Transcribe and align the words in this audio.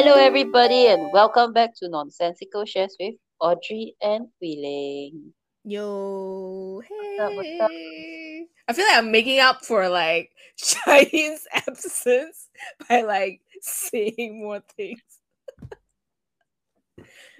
Hello, 0.00 0.14
everybody, 0.14 0.86
and 0.86 1.10
welcome 1.12 1.52
back 1.52 1.74
to 1.74 1.88
Nonsensical 1.88 2.64
Shares 2.64 2.96
with 3.00 3.16
Audrey 3.40 3.96
and 4.00 4.28
Hui 4.40 4.54
Ling. 4.56 5.32
Yo, 5.64 6.80
hey. 6.88 7.18
up, 7.20 7.32
what's 7.34 7.60
up? 7.60 7.68
I 7.68 8.72
feel 8.74 8.84
like 8.86 8.96
I'm 8.96 9.10
making 9.10 9.40
up 9.40 9.64
for 9.64 9.88
like 9.88 10.30
Shine's 10.56 11.48
absence 11.52 12.46
by 12.88 13.02
like 13.02 13.40
saying 13.60 14.40
more 14.40 14.62
things. 14.76 15.00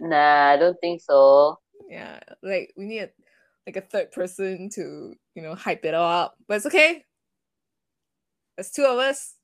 Nah, 0.00 0.50
I 0.50 0.56
don't 0.56 0.80
think 0.80 1.00
so. 1.00 1.60
Yeah, 1.88 2.18
like 2.42 2.72
we 2.76 2.86
need 2.86 3.02
a, 3.02 3.10
like 3.68 3.76
a 3.76 3.82
third 3.82 4.10
person 4.10 4.68
to 4.74 5.14
you 5.36 5.42
know 5.42 5.54
hype 5.54 5.84
it 5.84 5.94
all 5.94 6.10
up, 6.10 6.34
but 6.48 6.56
it's 6.56 6.66
okay. 6.66 7.04
There's 8.56 8.72
two 8.72 8.84
of 8.84 8.98
us. 8.98 9.37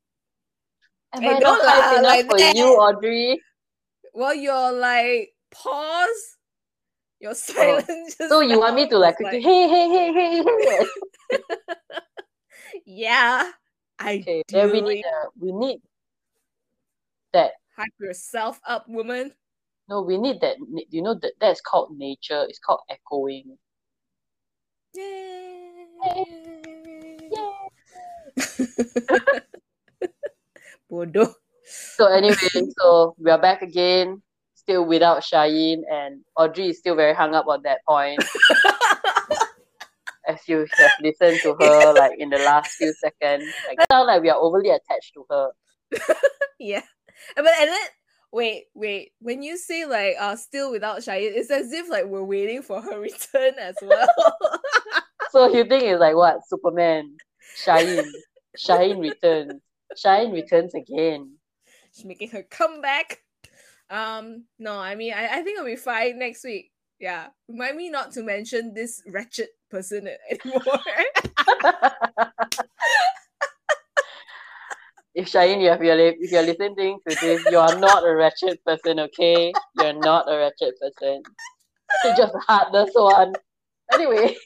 Am 1.15 1.23
Hey, 1.23 1.29
I 1.37 1.41
don't 1.41 1.99
enough 1.99 2.03
like 2.03 2.27
for 2.27 2.39
that. 2.39 2.57
you, 2.57 2.67
Audrey? 2.67 3.41
Well, 4.15 4.35
you're 4.35 4.73
like 4.73 5.31
pause, 5.51 6.37
your 7.21 7.35
silence. 7.37 8.17
just 8.17 8.21
Oh, 8.21 8.29
So 8.29 8.41
you 8.41 8.59
want 8.59 8.75
me 8.75 8.89
to 8.89 8.99
like 8.99 9.17
quickly, 9.17 9.41
hey, 9.41 9.69
hey, 9.69 9.89
hey, 9.89 10.13
hey, 10.13 10.43
hey. 10.43 10.87
yeah, 12.87 13.51
I 13.99 14.19
Okay, 14.19 14.43
do. 14.49 14.57
then 14.57 14.73
we 14.73 14.81
need 14.81 15.05
uh, 15.05 15.29
we 15.39 15.53
need 15.53 15.81
that. 17.33 17.53
hype 17.77 17.93
yourself 18.01 18.61
up, 18.67 18.89
woman. 18.89 19.33
No, 19.89 20.03
we 20.03 20.19
need 20.19 20.41
that. 20.41 20.57
You 20.91 21.03
know 21.03 21.15
that 21.15 21.33
that's 21.41 21.61
called 21.61 21.97
nature. 21.97 22.45
It's 22.49 22.59
called 22.59 22.81
echoing. 22.91 23.57
Yay! 24.95 25.87
Bodoh. 30.95 31.35
So 31.97 32.07
anyway, 32.07 32.37
so 32.79 33.15
we 33.19 33.31
are 33.31 33.41
back 33.41 33.63
again, 33.63 34.23
still 34.55 34.85
without 34.87 35.23
Shaheen, 35.23 35.83
and 35.91 36.21
Audrey 36.37 36.69
is 36.69 36.79
still 36.79 36.95
very 36.95 37.15
hung 37.15 37.35
up 37.35 37.47
on 37.49 37.63
that 37.63 37.81
point. 37.89 38.23
as 40.27 40.41
you 40.49 40.67
have 40.77 40.91
listened 41.03 41.41
to 41.43 41.55
her 41.55 41.93
like 41.93 42.19
in 42.19 42.31
the 42.31 42.39
last 42.39 42.73
few 42.77 42.93
seconds. 42.95 43.45
Like 43.67 43.79
sound 43.91 44.07
like 44.07 44.23
we 44.23 44.31
are 44.31 44.39
overly 44.39 44.71
attached 44.71 45.15
to 45.15 45.27
her. 45.31 45.51
yeah. 46.59 46.83
But 47.37 47.47
and 47.61 47.69
then 47.71 47.87
wait, 48.33 48.65
wait. 48.75 49.13
When 49.21 49.43
you 49.43 49.57
say 49.57 49.85
like 49.85 50.17
uh 50.19 50.37
still 50.37 50.71
without 50.71 50.99
Shahid, 51.01 51.33
it's 51.35 51.51
as 51.51 51.73
if 51.73 51.89
like 51.89 52.07
we're 52.07 52.25
waiting 52.25 52.63
for 52.63 52.81
her 52.81 53.01
return 53.09 53.55
as 53.59 53.77
well. 53.83 54.09
So 55.31 55.49
you 55.49 55.65
think 55.65 55.85
it's 55.85 56.01
like 56.01 56.17
what? 56.17 56.47
Superman. 56.49 57.17
Shaheen. 57.57 58.07
Shaheen 58.59 59.01
returns. 59.01 59.61
Shaheen 59.97 60.33
returns 60.33 60.75
again. 60.75 61.37
She's 61.93 62.05
making 62.05 62.31
her 62.31 62.43
comeback. 62.43 63.21
Um, 63.91 64.45
no, 64.59 64.79
I 64.79 64.95
mean 64.95 65.13
I, 65.13 65.39
I 65.39 65.43
think 65.43 65.59
I'll 65.59 65.65
be 65.65 65.77
fine 65.77 66.19
next 66.19 66.45
week. 66.45 66.73
Yeah. 66.99 67.29
Remind 67.49 67.77
me 67.77 67.91
not 67.91 68.13
to 68.13 68.23
mention 68.23 68.75
this 68.75 69.03
wretched 69.07 69.49
person 69.71 70.09
anymore. 70.31 70.81
If 75.15 75.31
Shaheen, 75.31 75.63
you 75.63 75.69
have 75.69 75.83
your 75.83 75.95
li- 75.95 76.17
if 76.19 76.33
you're 76.33 76.43
listening 76.43 76.99
to 77.09 77.17
this, 77.21 77.45
you 77.49 77.59
are 77.59 77.79
not 77.79 78.05
a 78.05 78.17
wretched 78.17 78.59
person, 78.65 78.99
okay? 78.99 79.53
You're 79.79 79.93
not 79.93 80.29
a 80.29 80.37
wretched 80.37 80.75
person. 80.81 81.23
You're 82.03 82.17
just 82.17 82.35
a 82.35 82.41
heartless 82.41 82.91
one. 82.95 83.35
Anyway, 83.93 84.35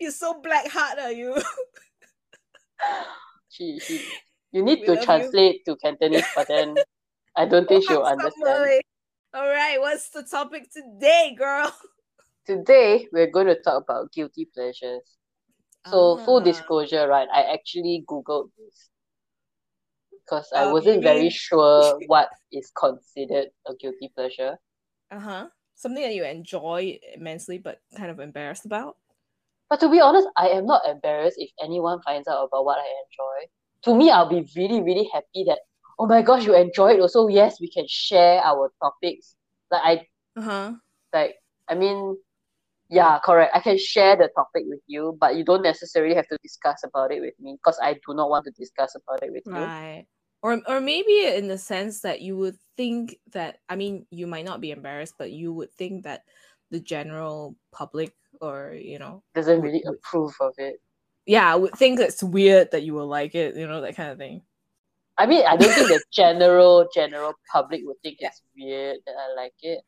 You're 0.00 0.10
so 0.10 0.40
black 0.40 0.68
hearted, 0.68 1.02
are 1.02 1.12
you? 1.12 1.36
she, 3.50 3.80
she 3.80 4.04
you 4.52 4.62
need 4.62 4.80
We 4.80 4.86
to 4.86 4.96
love 4.96 5.10
you. 5.10 5.34
translate 5.34 5.64
to 5.66 5.76
Cantonese, 5.76 6.28
but 6.34 6.48
then 6.48 6.84
I 7.36 7.46
don't 7.46 7.68
think 7.68 7.84
she'll 7.84 8.02
understand. 8.02 8.72
All 9.34 9.48
right, 9.48 9.80
what's 9.80 10.10
the 10.10 10.22
topic 10.22 10.70
today, 10.72 11.34
girl? 11.36 11.74
Today 12.46 13.08
we're 13.12 13.26
going 13.30 13.48
to 13.48 13.60
talk 13.60 13.82
about 13.82 14.12
guilty 14.12 14.44
pleasures. 14.54 15.02
So 15.84 16.18
full 16.18 16.40
Ah. 16.40 16.42
disclosure, 16.42 17.08
right? 17.08 17.28
I 17.32 17.42
actually 17.54 18.04
googled 18.08 18.50
this 18.58 18.90
because 20.10 20.50
I 20.56 20.64
Um, 20.64 20.72
wasn't 20.72 21.02
very 21.02 21.28
sure 21.30 21.98
what 22.06 22.30
is 22.50 22.70
considered 22.76 23.48
a 23.66 23.74
guilty 23.74 24.10
pleasure. 24.14 24.58
Uh 25.10 25.20
huh. 25.20 25.48
Something 25.74 26.02
that 26.02 26.14
you 26.14 26.24
enjoy 26.24 26.98
immensely, 27.14 27.58
but 27.58 27.80
kind 27.96 28.10
of 28.10 28.20
embarrassed 28.20 28.64
about. 28.64 28.96
But 29.72 29.80
to 29.80 29.88
be 29.88 30.02
honest, 30.02 30.28
I 30.36 30.48
am 30.50 30.66
not 30.66 30.86
embarrassed 30.86 31.38
if 31.38 31.48
anyone 31.58 32.02
finds 32.02 32.28
out 32.28 32.44
about 32.44 32.66
what 32.66 32.76
I 32.78 32.84
enjoy. 32.84 33.48
To 33.84 33.96
me, 33.96 34.10
I'll 34.10 34.28
be 34.28 34.46
really, 34.54 34.82
really 34.82 35.08
happy 35.10 35.46
that 35.48 35.60
oh 35.98 36.06
my 36.06 36.20
gosh, 36.20 36.44
you 36.44 36.54
enjoy 36.54 36.92
it. 36.92 37.00
Also, 37.00 37.28
yes, 37.28 37.58
we 37.58 37.70
can 37.70 37.86
share 37.88 38.42
our 38.44 38.70
topics. 38.82 39.34
Like 39.70 39.80
I 39.82 40.06
Uh 40.36 40.42
huh. 40.42 40.72
like 41.14 41.36
I 41.68 41.74
mean, 41.74 42.18
yeah, 42.90 43.18
correct. 43.24 43.56
I 43.56 43.60
can 43.60 43.78
share 43.78 44.14
the 44.14 44.28
topic 44.36 44.64
with 44.66 44.80
you, 44.86 45.16
but 45.18 45.36
you 45.36 45.44
don't 45.44 45.62
necessarily 45.62 46.14
have 46.16 46.28
to 46.28 46.38
discuss 46.42 46.84
about 46.84 47.10
it 47.10 47.22
with 47.22 47.34
me 47.40 47.56
because 47.56 47.80
I 47.82 47.94
do 47.94 48.12
not 48.14 48.28
want 48.28 48.44
to 48.44 48.50
discuss 48.52 48.94
about 48.94 49.22
it 49.22 49.32
with 49.32 49.44
you. 49.46 49.54
Right. 49.54 50.06
Or 50.42 50.60
or 50.68 50.80
maybe 50.80 51.24
in 51.26 51.48
the 51.48 51.56
sense 51.56 52.02
that 52.02 52.20
you 52.20 52.36
would 52.36 52.58
think 52.76 53.16
that 53.32 53.60
I 53.70 53.76
mean 53.76 54.04
you 54.10 54.26
might 54.26 54.44
not 54.44 54.60
be 54.60 54.70
embarrassed, 54.70 55.14
but 55.18 55.32
you 55.32 55.52
would 55.54 55.72
think 55.72 56.04
that 56.04 56.24
the 56.70 56.80
general 56.80 57.56
public 57.72 58.12
or 58.42 58.74
you 58.74 58.98
know 58.98 59.22
Doesn't 59.34 59.60
really 59.62 59.82
would- 59.86 59.94
approve 59.96 60.34
of 60.40 60.52
it. 60.58 60.80
yeah 61.26 61.54
would 61.54 61.74
think 61.74 62.00
it's 62.00 62.22
weird 62.22 62.70
that 62.72 62.82
you 62.82 62.92
will 62.94 63.06
like 63.06 63.34
it, 63.34 63.56
you 63.56 63.66
know 63.66 63.80
that 63.80 63.96
kind 63.96 64.10
of 64.10 64.18
thing. 64.18 64.42
I 65.18 65.26
mean, 65.26 65.44
I 65.46 65.56
don't 65.56 65.70
think 65.72 65.88
the 65.88 66.02
general 66.12 66.88
general 66.92 67.34
public 67.52 67.82
would 67.84 68.00
think 68.02 68.18
Yeah. 68.20 68.28
it's 68.28 68.42
weird 68.56 68.98
that 69.06 69.14
I 69.14 69.34
like 69.40 69.54
it. 69.62 69.80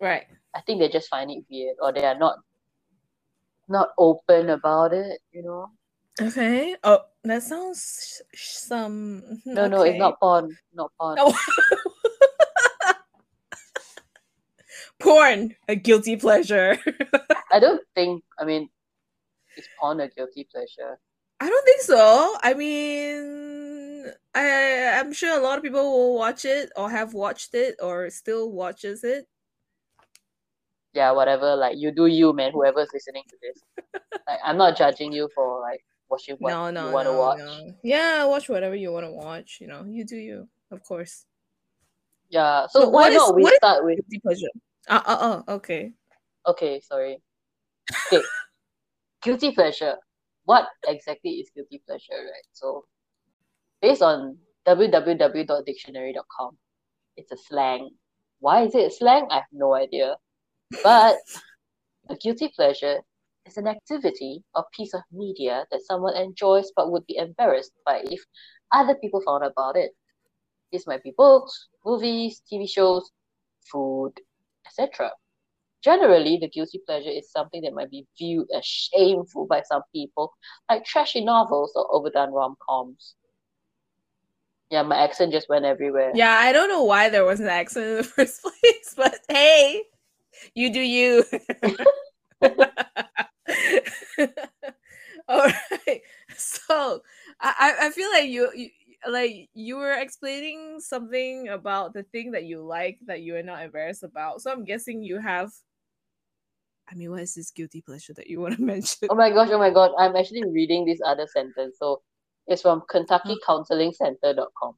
Right. 0.00 0.26
I 0.54 0.60
think 0.62 0.80
they 0.80 0.88
just 0.88 1.08
find 1.08 1.30
it 1.30 1.44
weird 1.50 1.76
or 1.80 1.92
they 1.92 2.04
are 2.04 2.18
not 2.18 2.36
not 3.68 3.90
open 3.96 4.50
about 4.50 4.92
it, 4.92 5.20
you 5.32 5.42
know. 5.42 5.68
Okay. 6.20 6.76
Oh, 6.84 6.98
that 7.24 7.42
sounds 7.42 8.20
sh- 8.34 8.58
some. 8.68 9.22
mhm, 9.46 9.54
No, 9.54 9.66
no, 9.68 9.82
it's 9.82 9.98
not 9.98 10.18
porn. 10.20 10.50
Not 10.74 10.90
porn. 11.00 11.14
No. 11.16 11.32
Porn, 15.00 15.54
a 15.68 15.74
guilty 15.74 16.16
pleasure. 16.16 16.78
I 17.52 17.60
don't 17.60 17.82
think 17.94 18.24
I 18.38 18.44
mean 18.44 18.68
is 19.56 19.68
porn 19.78 20.00
a 20.00 20.08
guilty 20.08 20.48
pleasure? 20.50 20.98
I 21.40 21.48
don't 21.48 21.64
think 21.64 21.82
so. 21.82 22.36
I 22.42 22.54
mean, 22.54 24.12
I 24.34 24.98
I'm 24.98 25.12
sure 25.12 25.38
a 25.38 25.42
lot 25.42 25.58
of 25.58 25.62
people 25.62 25.82
will 25.82 26.14
watch 26.14 26.44
it 26.44 26.72
or 26.76 26.90
have 26.90 27.12
watched 27.14 27.54
it 27.54 27.76
or 27.82 28.08
still 28.10 28.50
watches 28.50 29.04
it. 29.04 29.26
Yeah, 30.94 31.12
whatever, 31.12 31.56
like 31.56 31.76
you 31.78 31.90
do 31.90 32.06
you, 32.06 32.32
man, 32.32 32.52
whoever's 32.52 32.88
listening 32.92 33.24
to 33.28 33.36
this. 33.42 33.62
like 34.26 34.38
I'm 34.44 34.56
not 34.56 34.76
judging 34.76 35.12
you 35.12 35.28
for 35.34 35.60
like 35.60 35.84
watching 36.08 36.36
what 36.38 36.50
no, 36.50 36.70
no, 36.70 36.88
you 36.88 36.92
wanna 36.94 37.12
no, 37.12 37.18
watch. 37.18 37.38
no. 37.38 37.74
Yeah, 37.82 38.24
watch 38.26 38.48
whatever 38.48 38.74
you 38.74 38.92
want 38.92 39.06
to 39.06 39.12
watch. 39.12 39.58
You 39.60 39.66
know, 39.68 39.84
you 39.86 40.04
do 40.04 40.16
you, 40.16 40.48
of 40.70 40.82
course. 40.84 41.26
Yeah. 42.30 42.66
So, 42.68 42.82
So 42.82 42.88
why 42.88 43.08
is- 43.08 43.16
not 43.16 43.34
we 43.34 43.44
start 43.56 43.84
with 43.84 43.96
Guilty 43.96 44.20
pleasure. 44.20 44.52
Uh, 44.88 45.02
uh, 45.06 45.42
uh, 45.48 45.52
okay. 45.54 45.92
okay, 46.46 46.80
sorry. 46.80 47.22
Okay. 47.90 48.22
guilty 49.22 49.52
pleasure. 49.52 49.96
What 50.44 50.66
exactly 50.86 51.30
is 51.32 51.50
guilty 51.54 51.82
pleasure, 51.86 52.14
right? 52.14 52.46
So 52.52 52.84
based 53.80 54.02
on 54.02 54.38
www.dictionary.com, 54.66 56.58
it's 57.16 57.32
a 57.32 57.36
slang. 57.36 57.90
Why 58.40 58.62
is 58.62 58.74
it 58.74 58.92
slang? 58.92 59.26
I 59.30 59.36
have 59.36 59.52
no 59.52 59.74
idea. 59.74 60.16
But 60.82 61.18
a 62.08 62.16
guilty 62.16 62.48
pleasure 62.54 63.00
is 63.46 63.56
an 63.56 63.66
activity 63.66 64.42
or 64.54 64.64
piece 64.74 64.94
of 64.94 65.02
media 65.12 65.66
that 65.70 65.82
someone 65.82 66.16
enjoys 66.16 66.70
but 66.74 66.90
would 66.90 67.06
be 67.06 67.16
embarrassed 67.16 67.72
by 67.84 68.02
if 68.04 68.20
other 68.72 68.94
people 68.96 69.20
found 69.24 69.44
out 69.44 69.52
about 69.52 69.76
it. 69.76 69.92
This 70.72 70.86
might 70.86 71.02
be 71.02 71.12
books, 71.16 71.68
movies, 71.84 72.42
TV 72.50 72.68
shows, 72.68 73.10
food, 73.70 74.12
etc. 74.66 75.10
Generally, 75.82 76.38
the 76.38 76.48
guilty 76.48 76.80
pleasure 76.86 77.10
is 77.10 77.30
something 77.30 77.62
that 77.62 77.74
might 77.74 77.90
be 77.90 78.06
viewed 78.16 78.46
as 78.56 78.64
shameful 78.64 79.46
by 79.46 79.62
some 79.62 79.82
people, 79.92 80.32
like 80.70 80.84
trashy 80.84 81.24
novels 81.24 81.72
or 81.74 81.92
overdone 81.92 82.32
rom 82.32 82.56
coms. 82.66 83.14
Yeah, 84.70 84.82
my 84.82 84.96
accent 84.96 85.32
just 85.32 85.48
went 85.48 85.64
everywhere. 85.64 86.12
Yeah, 86.14 86.36
I 86.38 86.52
don't 86.52 86.68
know 86.68 86.84
why 86.84 87.08
there 87.08 87.24
was 87.24 87.40
an 87.40 87.48
accent 87.48 87.86
in 87.86 87.96
the 87.96 88.04
first 88.04 88.42
place, 88.42 88.94
but 88.96 89.18
hey, 89.28 89.82
you 90.54 90.72
do 90.72 90.80
you. 90.80 91.24
All 95.28 95.46
right. 95.46 96.00
So 96.36 97.02
I, 97.40 97.74
I 97.82 97.90
feel 97.90 98.10
like 98.10 98.28
you, 98.28 98.50
you 98.54 98.70
like 99.08 99.48
you 99.54 99.76
were 99.76 99.92
explaining 99.92 100.80
something 100.80 101.48
about 101.48 101.92
the 101.92 102.04
thing 102.04 102.30
that 102.32 102.44
you 102.44 102.62
like 102.62 102.98
that 103.06 103.20
you 103.20 103.36
are 103.36 103.42
not 103.42 103.62
embarrassed 103.62 104.04
about. 104.04 104.40
So 104.40 104.52
I'm 104.52 104.64
guessing 104.64 105.02
you 105.02 105.18
have. 105.18 105.50
I 106.90 106.94
mean, 106.94 107.10
what 107.10 107.22
is 107.22 107.34
this 107.34 107.50
guilty 107.50 107.80
pleasure 107.80 108.12
that 108.14 108.26
you 108.26 108.40
want 108.40 108.56
to 108.56 108.62
mention? 108.74 109.08
Oh 109.10 109.14
my 109.14 109.30
gosh, 109.30 109.48
oh 109.50 109.58
my 109.58 109.70
god, 109.70 109.92
I'm 109.98 110.16
actually 110.16 110.44
reading 110.50 110.84
this 110.84 111.00
other 111.04 111.26
sentence. 111.26 111.76
So 111.78 112.02
it's 112.46 112.62
from 112.62 112.82
KentuckyCounselingCenter.com. 112.92 114.74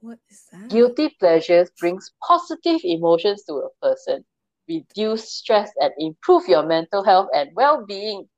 What 0.00 0.18
is 0.28 0.44
that? 0.52 0.68
Guilty 0.68 1.16
pleasures 1.18 1.70
brings 1.80 2.12
positive 2.26 2.80
emotions 2.84 3.44
to 3.44 3.54
a 3.54 3.68
person, 3.80 4.24
reduce 4.68 5.32
stress 5.32 5.70
and 5.80 5.92
improve 5.98 6.46
your 6.48 6.64
mental 6.66 7.02
health 7.02 7.28
and 7.34 7.50
well-being. 7.54 8.28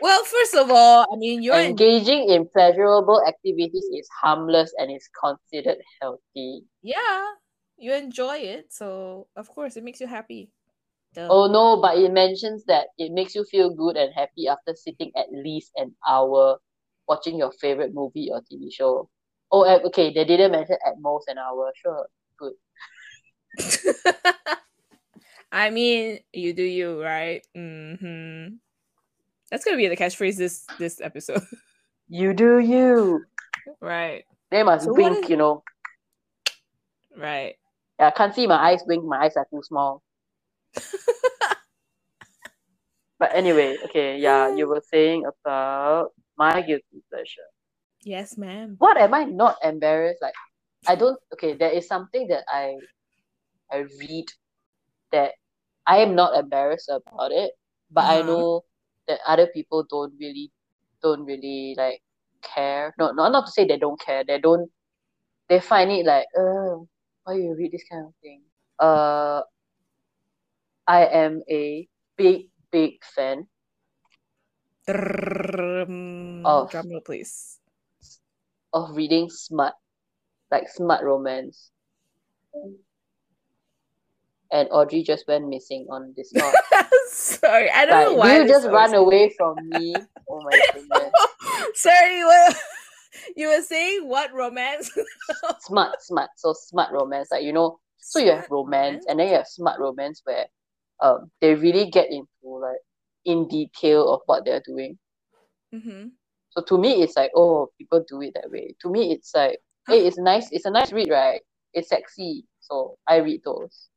Well, 0.00 0.24
first 0.24 0.54
of 0.54 0.70
all, 0.70 1.06
I 1.10 1.16
mean, 1.16 1.42
you're 1.42 1.56
Engaging 1.58 2.28
in 2.28 2.48
pleasurable 2.52 3.22
activities 3.26 3.88
is 3.94 4.06
harmless 4.20 4.74
and 4.76 4.94
is 4.94 5.08
considered 5.18 5.78
healthy. 6.02 6.64
yeah, 6.82 7.24
you 7.78 7.94
enjoy 7.94 8.36
it, 8.36 8.72
so 8.72 9.28
of 9.36 9.48
course 9.48 9.76
it 9.76 9.84
makes 9.84 10.00
you 10.00 10.06
happy. 10.06 10.50
Duh. 11.16 11.26
Oh 11.30 11.46
no, 11.48 11.80
but 11.80 11.96
it 11.96 12.12
mentions 12.12 12.64
that 12.66 12.88
it 12.98 13.10
makes 13.10 13.34
you 13.34 13.44
feel 13.44 13.70
good 13.74 13.96
and 13.96 14.12
happy 14.14 14.48
after 14.48 14.74
sitting 14.76 15.10
at 15.16 15.32
least 15.32 15.72
an 15.76 15.94
hour 16.06 16.58
watching 17.08 17.38
your 17.38 17.52
favorite 17.52 17.94
movie 17.94 18.28
or 18.30 18.42
TV 18.42 18.70
show. 18.70 19.08
Oh, 19.50 19.62
eh, 19.62 19.78
okay, 19.86 20.12
they 20.12 20.24
didn't 20.26 20.52
mention 20.52 20.76
at 20.86 21.00
most 21.00 21.28
an 21.28 21.38
hour. 21.38 21.72
Sure, 21.74 22.06
good. 22.38 22.52
I 25.52 25.70
mean, 25.70 26.18
you 26.34 26.52
do 26.52 26.62
you, 26.62 27.02
right? 27.02 27.40
Mm-hmm. 27.56 28.56
That's 29.50 29.64
gonna 29.64 29.76
be 29.78 29.88
the 29.88 29.96
catchphrase 29.96 30.36
this 30.36 30.66
this 30.78 31.00
episode, 31.00 31.40
You 32.08 32.34
do 32.34 32.58
you. 32.58 33.24
right? 33.80 34.24
They 34.50 34.62
must 34.62 34.84
So 34.84 34.92
wink, 34.92 35.24
is- 35.24 35.30
you 35.30 35.36
know. 35.36 35.62
Right. 37.16 37.56
Yeah, 37.98 38.08
I 38.08 38.10
can't 38.10 38.34
see 38.34 38.46
my 38.46 38.56
eyes 38.56 38.82
wink. 38.86 39.02
My 39.04 39.24
eyes 39.24 39.36
are 39.38 39.46
too 39.50 39.62
small. 39.62 40.02
But 43.18 43.34
anyway, 43.34 43.76
okay, 43.86 44.18
yeah, 44.18 44.54
you 44.54 44.68
were 44.68 44.82
saying 44.82 45.24
about 45.26 46.12
my 46.36 46.60
guilty 46.62 47.02
pleasure. 47.10 47.48
Yes, 48.02 48.36
ma'am. 48.36 48.76
What 48.78 48.96
am 48.98 49.14
I 49.14 49.24
not 49.24 49.56
embarrassed? 49.62 50.22
Like, 50.22 50.34
I 50.86 50.94
don't. 50.96 51.18
Okay, 51.34 51.54
there 51.54 51.70
is 51.70 51.86
something 51.88 52.28
that 52.28 52.44
I, 52.48 52.76
I 53.70 53.84
read, 54.00 54.26
that 55.12 55.32
I 55.86 55.98
am 55.98 56.14
not 56.14 56.36
embarrassed 56.38 56.88
about 56.90 57.32
it, 57.32 57.52
but 57.90 58.04
I 58.06 58.20
Uh-huh. 58.20 58.26
know 58.26 58.64
that 59.08 59.20
other 59.26 59.46
people 59.48 59.84
don't 59.88 60.14
really, 60.20 60.50
don't 61.02 61.24
really 61.24 61.74
like 61.76 62.02
care. 62.42 62.94
No, 62.98 63.12
no, 63.12 63.28
not 63.28 63.46
to 63.46 63.52
say 63.52 63.64
they 63.66 63.78
don't 63.78 64.00
care. 64.00 64.24
They 64.24 64.38
don't. 64.40 64.70
They 65.48 65.60
find 65.60 65.90
it 65.92 66.06
like, 66.06 66.26
uh, 66.38 66.76
why 67.24 67.34
you 67.34 67.54
read 67.56 67.72
this 67.72 67.84
kind 67.90 68.06
of 68.06 68.14
thing? 68.22 68.42
Uh, 68.78 69.42
I 70.86 71.06
am 71.06 71.42
a 71.50 71.88
big, 72.16 72.48
big 72.70 73.02
fan. 73.04 73.46
Of- 76.44 76.70
Drum 76.70 76.88
roll, 76.90 77.00
please. 77.04 77.58
of 78.72 78.94
reading 78.96 79.28
smut, 79.30 79.74
like 80.50 80.68
smut 80.68 81.02
romance. 81.02 81.70
And 84.52 84.68
Audrey 84.70 85.02
just 85.02 85.26
went 85.26 85.48
missing 85.48 85.86
on 85.90 86.14
this. 86.16 86.32
Sorry, 87.10 87.68
I 87.70 87.84
don't 87.84 88.12
know 88.12 88.14
why. 88.14 88.38
you 88.42 88.46
just 88.48 88.68
run 88.68 88.94
away 88.94 89.34
from 89.36 89.68
me? 89.68 89.94
Oh 90.30 90.40
my 90.42 90.60
goodness. 90.72 91.12
Sorry? 91.74 92.22
You 93.36 93.48
were 93.48 93.62
saying 93.62 94.08
what 94.08 94.32
romance? 94.32 94.90
Smart, 95.60 96.00
smut. 96.02 96.30
So 96.36 96.52
smut 96.52 96.92
romance, 96.92 97.28
like 97.32 97.42
you 97.42 97.52
know, 97.52 97.80
so 97.98 98.18
you 98.18 98.30
have 98.30 98.44
Smart 98.44 98.50
romance 98.50 99.04
and 99.08 99.18
then 99.18 99.28
you 99.28 99.34
have 99.34 99.46
smart 99.48 99.80
romance 99.80 100.20
where 100.24 100.46
um 101.02 101.30
they 101.40 101.54
really 101.54 101.90
get 101.90 102.10
into 102.10 102.26
like 102.42 102.80
in 103.24 103.48
detail 103.48 104.12
of 104.12 104.20
what 104.26 104.44
they're 104.44 104.62
doing. 104.64 104.98
Mm-hmm. 105.74 106.08
So 106.50 106.62
to 106.62 106.78
me 106.78 107.02
it's 107.02 107.16
like, 107.16 107.30
oh, 107.36 107.70
people 107.78 108.04
do 108.08 108.22
it 108.22 108.32
that 108.34 108.50
way. 108.50 108.74
To 108.82 108.90
me 108.90 109.12
it's 109.12 109.34
like, 109.34 109.58
hey, 109.88 110.06
it's 110.06 110.18
nice, 110.18 110.48
it's 110.52 110.64
a 110.64 110.70
nice 110.70 110.92
read, 110.92 111.10
right? 111.10 111.40
It's 111.74 111.88
sexy. 111.88 112.46
So 112.60 112.96
I 113.06 113.16
read 113.16 113.42
those. 113.44 113.88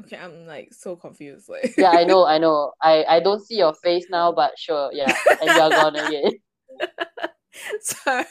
Okay, 0.00 0.16
I'm 0.16 0.46
like 0.46 0.72
so 0.72 0.96
confused. 0.96 1.48
Like, 1.48 1.74
Yeah, 1.76 1.90
I 1.90 2.04
know, 2.04 2.26
I 2.26 2.38
know. 2.44 2.72
I, 2.82 3.04
I 3.04 3.20
don't 3.20 3.44
see 3.44 3.56
your 3.56 3.74
face 3.74 4.06
now, 4.10 4.32
but 4.32 4.52
sure, 4.58 4.90
yeah. 4.92 5.14
And 5.40 5.50
you're 5.50 5.70
gone 5.70 5.96
again. 5.96 6.32
Sorry. 7.80 8.24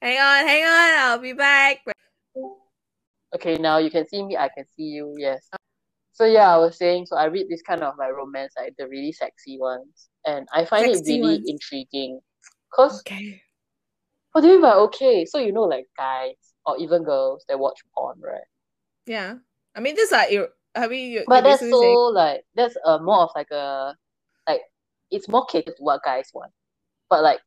hang 0.00 0.18
on, 0.18 0.46
hang 0.46 0.64
on. 0.64 0.98
I'll 0.98 1.18
be 1.18 1.32
back. 1.32 1.78
Okay, 3.34 3.56
now 3.58 3.78
you 3.78 3.90
can 3.90 4.06
see 4.06 4.24
me, 4.24 4.36
I 4.36 4.48
can 4.48 4.64
see 4.76 4.84
you, 4.84 5.14
yes. 5.18 5.48
So 6.16 6.24
yeah, 6.24 6.48
I 6.54 6.56
was 6.56 6.78
saying, 6.78 7.04
so 7.06 7.16
I 7.16 7.26
read 7.26 7.50
this 7.50 7.60
kind 7.60 7.82
of 7.82 7.92
like 7.98 8.10
romance, 8.14 8.54
like 8.58 8.74
the 8.78 8.88
really 8.88 9.12
sexy 9.12 9.58
ones. 9.60 10.08
And 10.24 10.48
I 10.50 10.64
find 10.64 10.86
it 10.90 11.02
really 11.06 11.20
ones. 11.20 11.44
intriguing. 11.46 12.20
Cause 12.72 13.00
Okay. 13.00 13.42
what 14.32 14.40
do 14.40 14.46
you 14.48 14.54
mean 14.54 14.62
by 14.62 14.72
okay? 14.88 15.26
So 15.26 15.36
you 15.38 15.52
know 15.52 15.64
like 15.64 15.84
guys 15.96 16.36
or 16.64 16.78
even 16.78 17.04
girls 17.04 17.44
that 17.48 17.58
watch 17.58 17.78
porn, 17.94 18.18
right? 18.24 18.48
Yeah. 19.04 19.34
I 19.74 19.80
mean, 19.80 19.94
this 19.94 20.10
ir- 20.10 20.48
I 20.74 20.86
mean, 20.88 21.10
you, 21.12 21.24
But 21.28 21.44
that's 21.44 21.60
so 21.60 21.80
saying- 21.80 22.14
like 22.14 22.44
that's 22.54 22.76
uh 22.86 22.98
more 22.98 23.24
of 23.24 23.30
like 23.36 23.50
a 23.50 23.94
like 24.48 24.62
it's 25.10 25.28
more 25.28 25.44
catered 25.44 25.76
to 25.76 25.82
what 25.82 26.02
guys 26.02 26.30
want. 26.32 26.50
But 27.10 27.22
like 27.24 27.40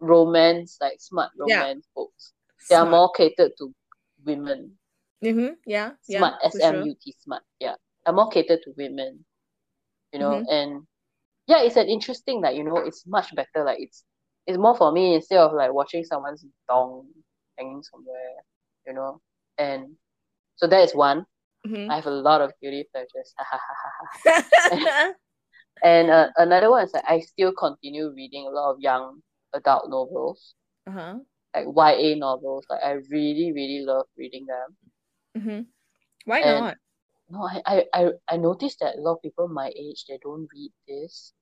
romance, 0.00 0.78
like 0.80 1.00
smut 1.00 1.30
Yeah. 1.46 1.60
romance 1.60 1.86
books, 1.94 2.32
they 2.70 2.76
are 2.76 2.88
more 2.88 3.12
catered 3.12 3.52
to 3.58 3.74
women. 4.24 4.72
Mm-hmm. 5.22 5.52
Yeah. 5.66 5.90
Yeah. 6.08 6.18
Smut, 6.18 6.34
for 6.40 6.46
S 6.46 6.52
sure. 6.60 6.74
M 6.80 6.86
U 6.86 6.94
T, 7.00 7.14
smut. 7.22 7.42
Yeah, 7.60 7.74
are 8.06 8.12
more 8.12 8.28
catered 8.30 8.60
to 8.64 8.72
women. 8.76 9.24
You 10.12 10.18
know, 10.18 10.30
Mhm. 10.42 10.46
and 10.50 10.86
yeah, 11.46 11.62
it's 11.62 11.76
an 11.76 11.88
interesting 11.88 12.40
like 12.40 12.56
you 12.56 12.64
know, 12.64 12.76
it's 12.78 13.06
much 13.06 13.34
better. 13.34 13.64
Like 13.64 13.78
it's 13.80 14.04
it's 14.46 14.58
more 14.58 14.76
for 14.76 14.90
me 14.92 15.14
instead 15.14 15.38
of 15.38 15.52
like 15.52 15.72
watching 15.72 16.04
someone's 16.04 16.44
dong 16.68 17.06
hanging 17.58 17.82
somewhere. 17.82 18.36
You 18.86 18.94
know, 18.94 19.20
and 19.58 19.96
so 20.56 20.66
that 20.66 20.80
is 20.82 20.94
one. 20.94 21.26
Mhm. 21.66 21.90
I 21.90 21.96
have 21.96 22.06
a 22.06 22.10
lot 22.10 22.40
of 22.40 22.52
guilty 22.60 22.88
pleasures. 22.92 23.34
And 25.82 26.10
uh, 26.10 26.28
another 26.36 26.70
one 26.70 26.84
is 26.84 26.92
that 26.92 27.04
I 27.08 27.20
still 27.20 27.52
continue 27.52 28.12
reading 28.14 28.46
a 28.46 28.50
lot 28.50 28.72
of 28.72 28.80
young 28.80 29.22
adult 29.54 29.88
novels, 29.88 30.54
uh-huh. 30.86 31.18
like 31.54 31.66
YA 31.74 32.16
novels. 32.16 32.66
Like 32.68 32.82
I 32.84 32.92
really, 33.08 33.52
really 33.52 33.80
love 33.86 34.04
reading 34.16 34.44
them. 34.46 34.76
Mm-hmm. 35.38 35.60
Why 36.26 36.38
And- 36.40 36.60
not? 36.60 36.76
No, 37.30 37.42
I, 37.44 37.62
I, 37.66 37.86
I, 37.94 38.12
I 38.28 38.36
noticed 38.36 38.80
that 38.80 38.96
a 38.96 39.00
lot 39.00 39.14
of 39.14 39.22
people 39.22 39.48
my 39.48 39.68
age 39.74 40.04
they 40.06 40.18
don't 40.18 40.48
read 40.52 40.72
this. 40.86 41.32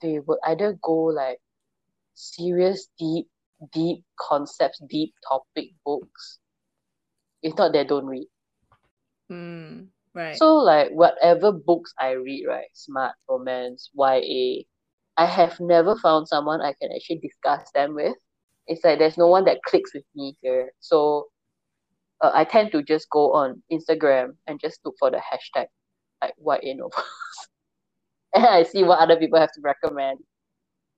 They 0.00 0.18
would 0.20 0.38
either 0.44 0.74
go 0.82 0.92
like 1.04 1.40
serious, 2.14 2.88
deep, 2.98 3.28
deep 3.72 4.04
concepts, 4.18 4.80
deep 4.88 5.14
topic 5.28 5.70
books. 5.84 6.40
If 7.42 7.56
not, 7.56 7.72
they 7.72 7.84
don't 7.84 8.06
read. 8.06 8.28
Mm, 9.30 9.88
right. 10.14 10.42
So 10.42 10.56
like 10.56 10.90
whatever 10.92 11.52
books 11.52 11.92
I 11.98 12.12
read, 12.12 12.46
right, 12.46 12.68
smut 12.74 13.14
romance, 13.28 13.90
YA, 13.94 14.66
I 15.16 15.26
have 15.26 15.60
never 15.60 15.96
found 15.96 16.28
someone 16.28 16.60
I 16.62 16.74
can 16.74 16.90
actually 16.94 17.18
discuss 17.18 17.70
them 17.72 17.94
with. 17.94 18.16
It's 18.66 18.84
like 18.84 18.98
there's 18.98 19.18
no 19.18 19.28
one 19.28 19.44
that 19.46 19.62
clicks 19.64 19.94
with 19.94 20.04
me 20.14 20.36
here. 20.42 20.72
So 20.80 21.28
uh, 22.20 22.30
I 22.34 22.44
tend 22.44 22.72
to 22.72 22.82
just 22.82 23.08
go 23.10 23.32
on 23.32 23.62
Instagram 23.72 24.36
and 24.46 24.60
just 24.60 24.80
look 24.84 24.94
for 24.98 25.10
the 25.10 25.18
hashtag 25.18 25.66
like 26.22 26.34
YA 26.38 26.74
novels. 26.74 26.94
and 28.34 28.46
I 28.46 28.62
see 28.62 28.84
what 28.84 28.98
other 29.00 29.16
people 29.16 29.38
have 29.38 29.52
to 29.52 29.60
recommend. 29.62 30.20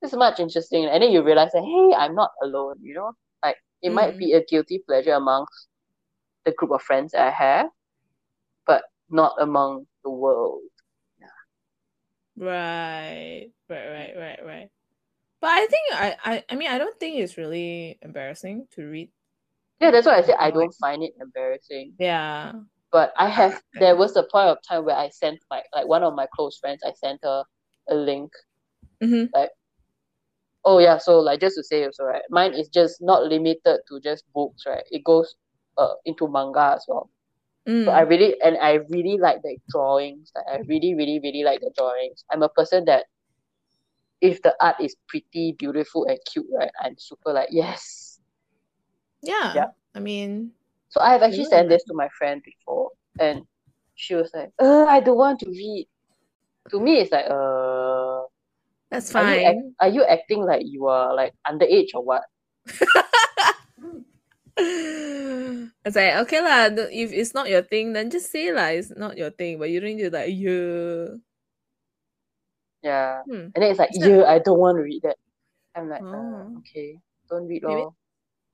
It's 0.03 0.15
much 0.15 0.39
interesting. 0.41 0.87
And 0.87 1.03
then 1.03 1.11
you 1.13 1.23
realize 1.23 1.53
that 1.53 1.63
hey, 1.63 1.95
I'm 1.97 2.15
not 2.15 2.31
alone, 2.43 2.77
you 2.83 2.95
know? 2.95 3.13
Like 3.43 3.57
it 3.83 3.93
might 3.93 4.15
Mm. 4.15 4.19
be 4.19 4.33
a 4.35 4.45
guilty 4.45 4.79
pleasure 4.87 5.13
amongst 5.15 5.69
the 6.45 6.53
group 6.53 6.71
of 6.73 6.83
friends 6.83 7.13
that 7.13 7.27
I 7.27 7.31
have, 7.31 7.71
but 8.67 8.85
not 9.11 9.35
among 9.41 9.87
the 10.05 10.11
world. 10.11 10.63
Yeah. 11.19 11.27
Right, 12.37 13.49
right, 13.69 13.89
right, 13.89 14.15
right, 14.17 14.39
right. 14.47 14.69
But 15.41 15.51
I 15.51 15.67
think 15.67 15.83
I, 15.93 16.17
I, 16.25 16.45
I 16.51 16.57
mean, 16.57 16.71
I 16.71 16.79
don't 16.79 16.99
think 16.99 17.17
it's 17.19 17.37
really 17.37 17.99
embarrassing 18.03 18.67
to 18.73 18.83
read. 18.87 19.11
Yeah, 19.81 19.91
that's 19.91 20.07
why 20.07 20.17
I 20.19 20.23
said 20.23 20.37
I 20.39 20.51
don't 20.51 20.75
find 20.81 21.03
it 21.03 21.13
embarrassing. 21.21 21.95
Yeah. 21.99 22.53
But 22.91 23.13
I 23.17 23.29
have 23.29 23.63
there 23.75 23.97
was 23.97 24.17
a 24.17 24.25
point 24.25 24.49
of 24.49 24.59
time 24.67 24.85
where 24.85 24.97
I 24.97 25.11
sent 25.11 25.41
my 25.51 25.63
like 25.75 25.87
one 25.87 26.03
of 26.03 26.15
my 26.15 26.27
close 26.35 26.59
friends, 26.59 26.83
I 26.85 26.93
sent 26.93 27.21
her 27.23 27.45
a 27.89 27.95
link. 27.95 28.33
Mm-hmm. 29.03 29.27
Like 29.35 29.51
oh 30.65 30.79
yeah, 30.79 30.99
so 30.99 31.21
like 31.21 31.41
just 31.41 31.57
to 31.57 31.65
say 31.65 31.85
also 31.85 32.05
right, 32.05 32.23
mine 32.31 32.55
is 32.55 32.69
just 32.69 33.01
not 33.01 33.25
limited 33.25 33.81
to 33.89 34.01
just 34.03 34.25
books, 34.35 34.65
right? 34.67 34.85
It 34.91 35.05
goes 35.05 35.37
uh 35.77 35.95
into 36.05 36.29
manga 36.29 36.75
as 36.77 36.85
well. 36.89 37.11
Mm. 37.69 37.85
So 37.85 37.91
I 37.91 38.01
really 38.01 38.41
and 38.43 38.57
I 38.57 38.81
really 38.89 39.19
like 39.19 39.43
the 39.43 39.59
drawings. 39.69 40.33
Like 40.35 40.47
I 40.51 40.57
really, 40.67 40.95
really, 40.95 41.21
really 41.23 41.45
like 41.45 41.61
the 41.61 41.71
drawings. 41.77 42.25
I'm 42.33 42.43
a 42.43 42.49
person 42.49 42.87
that 42.87 43.05
if 44.21 44.41
the 44.43 44.57
art 44.61 44.77
is 44.81 44.97
pretty, 45.09 45.53
beautiful, 45.59 46.07
and 46.07 46.19
cute, 46.31 46.47
right, 46.59 46.71
I'm 46.83 46.97
super 46.99 47.33
like 47.33 47.49
yes. 47.53 48.08
Yeah. 49.23 49.53
Yeah. 49.55 49.71
I 49.95 50.01
mean, 50.01 50.53
So 50.89 51.01
I 51.05 51.13
have 51.13 51.23
actually 51.23 51.45
Yeah. 51.53 51.61
sent 51.61 51.69
this 51.69 51.85
to 51.85 51.95
my 51.95 52.09
friend 52.17 52.41
before, 52.43 52.91
and 53.21 53.45
she 53.95 54.15
was 54.17 54.33
like, 54.33 54.49
"Uh, 54.59 54.87
I 54.89 55.01
don't 55.05 55.19
want 55.21 55.41
to 55.45 55.49
read." 55.53 55.85
To 56.73 56.81
me, 56.81 57.01
it's 57.05 57.13
like, 57.13 57.29
uh, 57.29 58.25
that's 58.89 59.13
are 59.15 59.21
you, 59.37 59.45
act- 59.45 59.57
fine. 59.61 59.75
are 59.85 59.89
you 59.93 60.03
acting 60.09 60.45
like 60.49 60.65
you 60.65 60.87
are 60.89 61.13
like 61.13 61.35
underage 61.45 61.93
or 61.93 62.01
what? 62.05 62.25
It's 64.59 65.95
like 65.97 66.15
okay 66.27 66.41
lah. 66.43 66.69
If 66.91 67.13
it's 67.15 67.33
not 67.35 67.49
your 67.49 67.63
thing, 67.63 67.93
then 67.93 68.11
just 68.11 68.31
say 68.33 68.51
lah. 68.51 68.75
It's 68.75 68.91
not 68.97 69.17
your 69.17 69.31
thing, 69.31 69.59
but 69.59 69.71
you 69.71 69.81
don't 69.81 69.95
need 69.97 70.11
to 70.11 70.15
like 70.15 70.33
yeah. 70.35 71.21
Yeah. 72.83 73.23
Hmm. 73.27 73.51
And 73.55 73.59
then 73.61 73.71
it's 73.75 73.79
like, 73.83 73.91
yeah, 73.93 74.25
I 74.25 74.39
don't 74.39 74.59
want 74.59 74.79
to 74.79 74.83
read 74.87 75.03
that. 75.03 75.19
I'm 75.75 75.89
like, 75.91 76.03
Oh. 76.03 76.55
uh, 76.55 76.59
okay, 76.63 76.99
don't 77.29 77.47
read 77.47 77.63
Maybe- 77.67 77.87
all. 77.87 77.98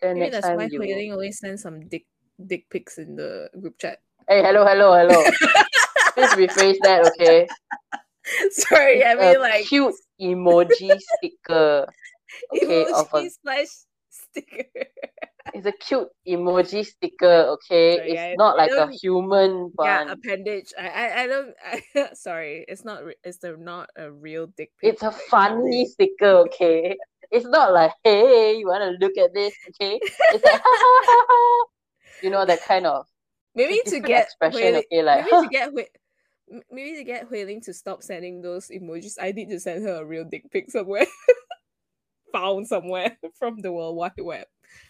Then 0.05 0.19
Maybe 0.21 0.31
next 0.37 0.45
that's 0.45 0.47
time 0.49 0.57
why 0.59 0.69
you. 0.71 0.79
Hui 0.79 0.93
Ling 0.93 1.13
always 1.13 1.39
sends 1.39 1.63
some 1.63 1.89
dick 1.89 2.05
dick 2.37 2.69
pics 2.69 2.99
in 2.99 3.17
the 3.17 3.49
group 3.59 3.79
chat. 3.81 4.01
Hey, 4.29 4.45
hello, 4.45 4.67
hello, 4.69 4.93
hello. 4.93 5.17
Please 6.13 6.37
rephrase 6.37 6.77
that, 6.85 7.09
okay? 7.17 7.49
Sorry, 8.51 9.01
It's 9.01 9.09
I 9.09 9.15
mean 9.17 9.37
a 9.37 9.39
like 9.39 9.65
cute 9.65 9.95
emoji 10.21 10.93
sticker. 11.01 11.89
Okay, 12.53 12.85
of 12.93 13.09
a 13.15 13.31
slash 13.31 13.69
sticker. 14.11 14.69
It's 15.55 15.67
a 15.67 15.73
cute 15.73 16.09
emoji 16.29 16.85
sticker, 16.85 17.57
okay? 17.57 17.97
Sorry, 17.97 18.11
it's 18.13 18.21
I- 18.21 18.35
not 18.37 18.59
like 18.59 18.73
a 18.73 18.93
human 18.93 19.73
yeah, 19.81 20.13
appendage. 20.13 20.73
I 20.79 20.89
I, 20.89 21.23
I 21.23 21.27
don't. 21.27 21.55
I, 21.65 22.09
sorry, 22.13 22.67
it's 22.69 22.85
not. 22.85 23.05
It's 23.25 23.39
the 23.39 23.57
not 23.57 23.89
a 23.97 24.13
real 24.13 24.49
dick 24.53 24.73
pic. 24.79 24.93
It's 24.93 25.03
a 25.03 25.13
funny 25.13 25.87
sticker, 25.87 26.45
okay? 26.45 26.97
It's 27.35 27.47
not 27.47 27.73
like, 27.73 27.93
hey, 28.05 28.57
you 28.59 28.69
wanna 28.69 28.97
look 29.01 29.17
at 29.19 29.35
this, 29.35 29.55
okay? 29.71 29.99
It's 30.03 30.45
like, 30.45 30.63
you 32.23 32.31
know, 32.31 32.47
that 32.47 32.63
kind 32.65 32.87
of 32.87 33.07
Maybe 33.55 33.81
to 33.87 34.01
get 34.01 34.25
expression, 34.25 34.75
Hui 34.75 34.79
okay? 34.79 35.03
Like, 35.03 35.27
maybe 35.31 35.47
to 35.47 35.49
get 35.53 35.71
Hui, 35.71 35.85
maybe 36.71 36.97
to 36.97 37.05
get 37.05 37.27
Hui 37.29 37.45
Ling 37.45 37.61
to 37.63 37.73
stop 37.73 38.03
sending 38.03 38.43
those 38.43 38.69
emojis, 38.69 39.17
I 39.21 39.33
need 39.33 39.49
to 39.51 39.61
send 39.61 39.85
her 39.85 40.03
a 40.03 40.05
real 40.05 40.25
dick 40.25 40.51
pic 40.51 40.71
somewhere, 40.71 41.07
found 42.33 42.67
somewhere 42.67 43.17
from 43.39 43.61
the 43.61 43.73
World 43.73 43.97
Wide 43.97 44.13
Web. 44.19 44.47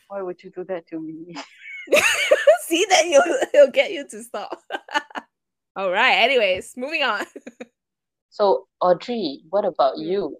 why 0.08 0.22
would 0.22 0.42
you 0.42 0.50
do 0.50 0.64
that 0.64 0.86
to 0.88 1.00
me? 1.00 1.34
See 2.66 2.86
that 2.88 3.04
he'll 3.04 3.38
he'll 3.52 3.70
get 3.70 3.92
you 3.92 4.08
to 4.08 4.22
stop. 4.22 4.58
All 5.76 5.90
right. 5.90 6.14
Anyways, 6.14 6.74
moving 6.76 7.02
on. 7.02 7.26
So, 8.30 8.66
Audrey, 8.80 9.42
what 9.50 9.66
about 9.66 9.98
you? 9.98 10.38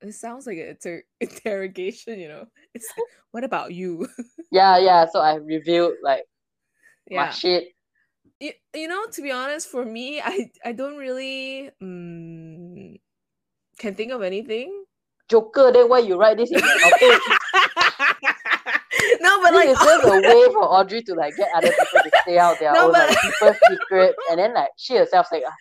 It 0.00 0.12
sounds 0.14 0.46
like 0.46 0.58
an 0.58 0.68
inter- 0.68 1.02
interrogation. 1.20 2.18
You 2.20 2.28
know, 2.28 2.46
it's 2.74 2.86
like, 2.96 3.06
what 3.32 3.44
about 3.44 3.72
you? 3.72 4.08
Yeah, 4.50 4.78
yeah. 4.78 5.04
So 5.12 5.20
I 5.20 5.34
reviewed 5.34 5.96
like 6.02 6.24
my 7.10 7.14
yeah. 7.16 7.30
shit. 7.30 7.68
You, 8.40 8.52
you 8.74 8.88
know, 8.88 9.04
to 9.12 9.20
be 9.22 9.30
honest, 9.30 9.68
for 9.68 9.84
me, 9.84 10.22
I 10.24 10.50
I 10.64 10.72
don't 10.72 10.96
really 10.96 11.70
um, 11.82 12.96
can 13.78 13.94
think 13.94 14.12
of 14.12 14.22
anything. 14.22 14.84
Joker, 15.28 15.70
then 15.70 15.90
why 15.90 15.98
you 15.98 16.16
write 16.16 16.38
this 16.38 16.50
in 16.50 16.60
topic? 16.60 17.20
no, 19.20 19.42
but 19.42 19.50
this 19.50 19.60
like 19.60 19.68
is 19.68 19.78
just 19.78 20.04
a 20.06 20.10
way 20.22 20.52
for 20.52 20.64
Audrey 20.64 21.02
to 21.02 21.14
like 21.14 21.36
get 21.36 21.48
other 21.54 21.68
people 21.68 22.00
to 22.04 22.10
say 22.24 22.38
out 22.38 22.58
their 22.58 22.72
No, 22.72 22.86
own 22.86 22.92
but- 22.92 23.16
like 23.42 23.58
secrets, 23.68 24.16
and 24.30 24.38
then 24.40 24.54
like 24.54 24.70
she 24.78 24.96
herself 24.96 25.26
like, 25.30 25.42
"Ah, 25.46 25.52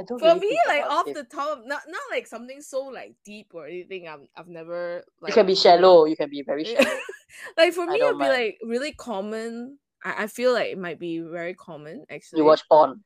I 0.00 0.02
don't. 0.04 0.18
for 0.18 0.24
really 0.26 0.40
me, 0.40 0.58
like 0.66 0.84
off 0.84 1.06
this." 1.06 1.14
the 1.14 1.24
top, 1.24 1.62
not 1.66 1.82
not 1.86 2.00
like 2.10 2.26
something 2.26 2.62
so 2.62 2.84
like 2.84 3.14
deep 3.24 3.48
or 3.52 3.66
anything. 3.66 4.08
I'm 4.08 4.28
I've 4.36 4.48
never 4.48 5.04
like 5.20 5.30
you 5.30 5.34
can 5.34 5.46
be 5.46 5.54
shallow. 5.54 6.06
You 6.06 6.16
can 6.16 6.30
be 6.30 6.42
very 6.42 6.64
shallow. 6.64 6.90
like 7.56 7.74
for 7.74 7.86
me, 7.86 8.00
it'd 8.00 8.18
be 8.18 8.28
like 8.28 8.58
really 8.62 8.92
common. 8.92 9.78
I, 10.02 10.24
I 10.24 10.26
feel 10.26 10.54
like 10.54 10.72
it 10.72 10.78
might 10.78 10.98
be 10.98 11.20
very 11.20 11.54
common 11.54 12.04
actually. 12.10 12.38
You 12.40 12.44
watch 12.46 12.62
porn. 12.68 13.04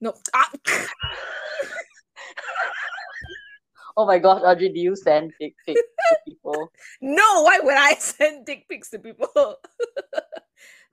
no. 0.00 0.14
Ah! 0.34 0.50
Oh 3.96 4.06
my 4.06 4.18
gosh, 4.18 4.40
Audrey, 4.42 4.70
do 4.70 4.80
you 4.80 4.96
send 4.96 5.32
dick 5.38 5.52
pics 5.66 5.80
to 6.08 6.16
people? 6.26 6.72
No, 7.02 7.42
why 7.42 7.60
would 7.60 7.76
I 7.76 7.94
send 7.94 8.46
dick 8.46 8.66
pics 8.66 8.88
to 8.90 8.98
people? 8.98 9.56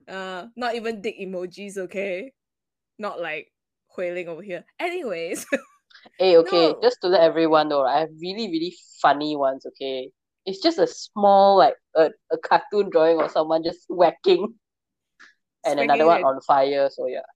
uh, 0.08 0.46
not 0.56 0.74
even 0.74 1.00
dick 1.00 1.16
emojis, 1.18 1.78
okay? 1.78 2.32
Not 2.98 3.18
like 3.18 3.50
Hui 3.98 4.12
Ling 4.12 4.28
over 4.28 4.42
here. 4.42 4.64
Anyways, 4.78 5.44
Hey, 6.18 6.36
okay, 6.38 6.68
No. 6.68 6.78
just 6.80 6.98
to 7.02 7.08
let 7.08 7.20
everyone 7.22 7.68
know, 7.68 7.82
I 7.82 7.98
have 8.00 8.10
really, 8.22 8.48
really 8.48 8.74
funny 9.02 9.36
ones, 9.36 9.66
okay? 9.66 10.10
It's 10.46 10.62
just 10.62 10.78
a 10.78 10.86
small, 10.86 11.56
like, 11.58 11.74
a, 11.96 12.10
a 12.32 12.38
cartoon 12.38 12.90
drawing 12.90 13.20
of 13.20 13.30
someone 13.32 13.64
just 13.64 13.80
whacking 13.88 14.54
and 15.66 15.80
another 15.80 16.06
one 16.06 16.22
on 16.24 16.40
fire, 16.42 16.88
so 16.92 17.06
yeah. 17.08 17.26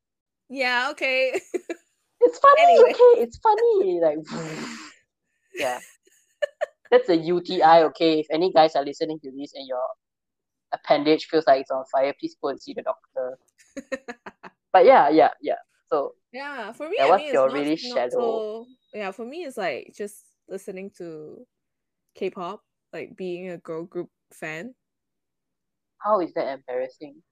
yeah, 0.49 0.89
okay. 0.93 1.39
It's 2.25 2.39
funny, 2.39 2.63
Anyway. 2.63 2.91
okay? 2.91 3.23
It's 3.23 3.39
funny. 3.39 4.01
Like, 4.01 4.19
yeah. 5.57 5.81
That's 6.93 7.09
a 7.09 7.17
UTI, 7.17 7.83
okay? 7.91 8.21
If 8.21 8.29
any 8.31 8.53
guys 8.53 8.77
are 8.77 8.85
listening 8.85 9.19
to 9.25 9.31
this 9.37 9.55
and 9.57 9.67
your 9.67 9.83
appendage 10.73 11.27
feels 11.27 11.49
like 11.49 11.63
it's 11.63 11.73
on 11.73 11.85
fire, 11.91 12.15
please 12.21 12.37
go 12.41 12.51
and 12.51 12.63
see 12.63 12.75
the 12.75 12.83
doctor. 12.83 13.39
But 14.73 14.85
yeah, 14.87 15.09
yeah, 15.11 15.31
yeah. 15.43 15.59
So, 15.91 16.15
yeah, 16.33 16.73
for 16.73 16.89
me, 16.89 16.97
Yeah, 16.99 17.05
I 17.05 17.11
what's 17.11 17.23
mean, 17.23 17.29
it's 17.35 17.35
your 17.35 17.47
not, 17.47 17.53
really 17.55 17.77
not 17.83 18.11
shallow- 18.11 18.11
so. 18.13 18.67
Yeah, 18.95 19.11
for 19.11 19.25
me, 19.25 19.45
it's 19.45 19.57
like 19.57 19.93
just 19.97 20.25
listening 20.49 20.91
to 20.99 21.47
K-pop, 22.15 22.63
like 22.93 23.17
being 23.17 23.51
a 23.51 23.59
girl 23.59 23.85
group 23.85 24.11
fan. 24.33 24.75
how 25.99 26.21
is 26.21 26.33
that 26.35 26.49
embarrassing? 26.53 27.23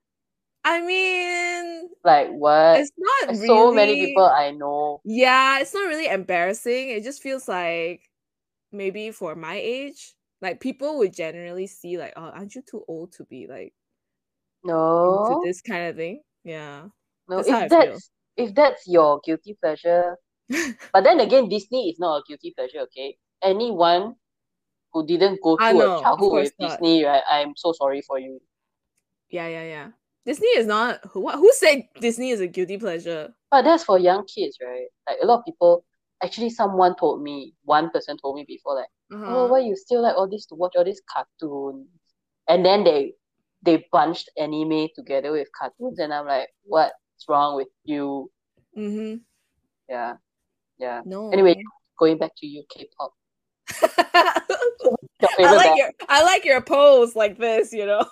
I 0.64 0.80
mean, 0.80 1.88
Like, 2.04 2.28
what? 2.30 2.80
it's 2.80 2.92
not 2.98 3.30
really. 3.38 3.46
so 3.46 3.72
many 3.72 3.96
people 3.96 4.24
I 4.26 4.50
know. 4.52 5.02
Yeah, 5.04 5.60
it's 5.60 5.74
not 5.74 5.88
really 5.88 6.06
embarrassing. 6.08 6.90
It 6.90 7.04
just 7.04 7.22
feels 7.22 7.48
like 7.48 8.10
maybe 8.72 9.10
for 9.12 9.34
my 9.36 9.56
age, 9.56 10.14
like 10.42 10.60
people 10.60 10.98
would 10.98 11.14
generally 11.14 11.66
see 11.68 11.98
like, 11.98 12.14
oh, 12.16 12.22
aren't 12.30 12.54
you 12.56 12.62
too 12.62 12.84
old 12.88 13.12
to 13.14 13.24
be 13.24 13.46
like 13.48 13.74
into 15.06 15.34
No, 15.34 15.40
this 15.42 15.60
kind 15.60 15.86
of 15.88 15.96
thing? 15.96 16.22
Yeah. 16.44 16.88
no. 17.28 17.36
that's 17.36 17.48
how 17.48 17.58
I 17.58 17.64
If 17.64 17.70
feel. 17.70 17.78
that's 17.78 18.10
if 18.40 18.54
that's 18.54 18.82
your 18.86 19.20
guilty 19.24 19.56
pleasure, 19.62 20.16
but 20.92 21.04
then 21.04 21.20
again, 21.20 21.48
Disney 21.48 21.90
is 21.90 21.98
not 21.98 22.18
a 22.18 22.22
guilty 22.28 22.52
pleasure. 22.56 22.80
Okay, 22.80 23.16
anyone 23.42 24.14
who 24.92 25.06
didn't 25.06 25.40
go 25.42 25.56
through 25.56 25.78
know, 25.78 25.98
a 25.98 26.02
childhood 26.02 26.32
with 26.32 26.52
not. 26.60 26.70
Disney, 26.70 27.04
right? 27.04 27.22
I'm 27.30 27.52
so 27.56 27.72
sorry 27.72 28.02
for 28.02 28.18
you. 28.18 28.40
yeah, 29.30 29.46
yeah, 29.48 29.62
yeah. 29.64 29.88
Disney 30.26 30.48
is 30.48 30.66
not 30.66 31.00
who 31.10 31.20
what 31.20 31.36
who 31.36 31.50
said 31.52 31.88
Disney 32.00 32.30
is 32.30 32.40
a 32.40 32.46
guilty 32.46 32.78
pleasure? 32.78 33.34
But 33.50 33.62
that's 33.62 33.84
for 33.84 33.98
young 33.98 34.26
kids, 34.26 34.58
right? 34.62 34.86
Like 35.08 35.18
a 35.22 35.26
lot 35.26 35.40
of 35.40 35.44
people. 35.44 35.84
Actually, 36.22 36.50
someone 36.50 36.94
told 36.96 37.22
me. 37.22 37.54
One 37.64 37.90
person 37.90 38.18
told 38.18 38.36
me 38.36 38.44
before, 38.46 38.74
like, 38.76 38.90
Uh-huh. 39.12 39.24
oh, 39.26 39.46
why 39.46 39.60
you 39.60 39.74
still 39.74 40.02
like 40.02 40.16
all 40.16 40.28
this 40.28 40.46
to 40.46 40.54
watch 40.54 40.74
all 40.76 40.84
these 40.84 41.00
cartoons? 41.10 41.88
And 42.48 42.64
then 42.64 42.84
they 42.84 43.14
they 43.62 43.86
bunched 43.92 44.30
anime 44.36 44.88
together 44.94 45.32
with 45.32 45.48
cartoons, 45.58 45.98
and 45.98 46.12
I'm 46.12 46.26
like, 46.26 46.48
what's 47.20 47.28
wrong 47.28 47.56
with 47.56 47.68
you? 47.84 48.30
Mm-hmm. 48.76 49.16
Yeah, 49.88 50.14
yeah. 50.78 51.02
No. 51.04 51.30
Anyway, 51.30 51.62
going 51.98 52.18
back 52.18 52.32
to 52.38 52.46
you, 52.46 52.64
K-pop. 52.70 53.12
Your 55.20 55.48
I 55.48 55.54
like 55.54 55.66
band? 55.66 55.76
your 55.76 55.90
I 56.08 56.22
like 56.22 56.44
your 56.46 56.62
pose 56.62 57.14
like 57.14 57.36
this, 57.36 57.74
you 57.74 57.84
know, 57.84 58.02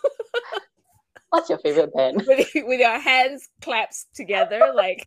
What's 1.30 1.48
your 1.48 1.58
favorite 1.58 1.94
band? 1.94 2.22
with, 2.26 2.50
with 2.54 2.80
your 2.80 3.00
hands 3.00 3.48
clasped 3.62 4.14
together, 4.14 4.72
like 4.74 5.06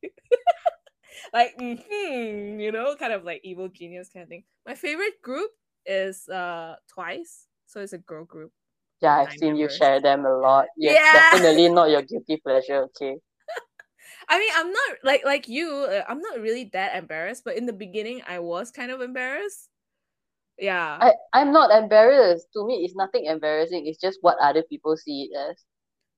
like 1.31 1.53
hmm, 1.60 2.60
you 2.60 2.72
know, 2.72 2.96
kind 2.96 3.13
of 3.13 3.24
like 3.24 3.41
evil 3.43 3.70
genius 3.70 4.10
kind 4.12 4.24
of 4.24 4.29
thing. 4.29 4.43
My 4.65 4.74
favorite 4.74 5.22
group 5.22 5.51
is 5.86 6.27
uh 6.27 6.75
Twice, 6.91 7.46
so 7.67 7.81
it's 7.81 7.93
a 7.93 8.00
girl 8.00 8.25
group. 8.25 8.51
Yeah, 9.00 9.17
I've 9.20 9.34
seen 9.34 9.55
you 9.55 9.70
share 9.70 10.01
them 10.01 10.25
a 10.25 10.36
lot. 10.36 10.65
Yeah. 10.75 11.13
definitely 11.13 11.70
not 11.70 11.91
your 11.91 12.01
guilty 12.01 12.38
pleasure. 12.38 12.89
Okay. 12.96 13.17
I 14.30 14.40
mean, 14.40 14.51
I'm 14.56 14.72
not 14.72 14.98
like 15.04 15.25
like 15.25 15.48
you. 15.48 15.88
Uh, 15.90 16.04
I'm 16.08 16.20
not 16.20 16.40
really 16.40 16.66
that 16.74 16.96
embarrassed, 16.96 17.44
but 17.44 17.58
in 17.58 17.66
the 17.66 17.74
beginning, 17.74 18.22
I 18.28 18.40
was 18.40 18.72
kind 18.72 18.92
of 18.92 19.01
embarrassed. 19.01 19.70
Yeah, 20.60 20.98
I, 21.01 21.13
I'm 21.34 21.51
not 21.51 21.72
embarrassed. 21.72 22.48
To 22.54 22.66
me, 22.66 22.84
it's 22.86 22.96
nothing 22.96 23.25
embarrassing. 23.25 23.88
It's 23.88 24.00
just 24.00 24.20
what 24.22 24.38
other 24.42 24.63
people 24.63 24.96
see 24.98 25.30
it 25.32 25.38
as. 25.38 25.58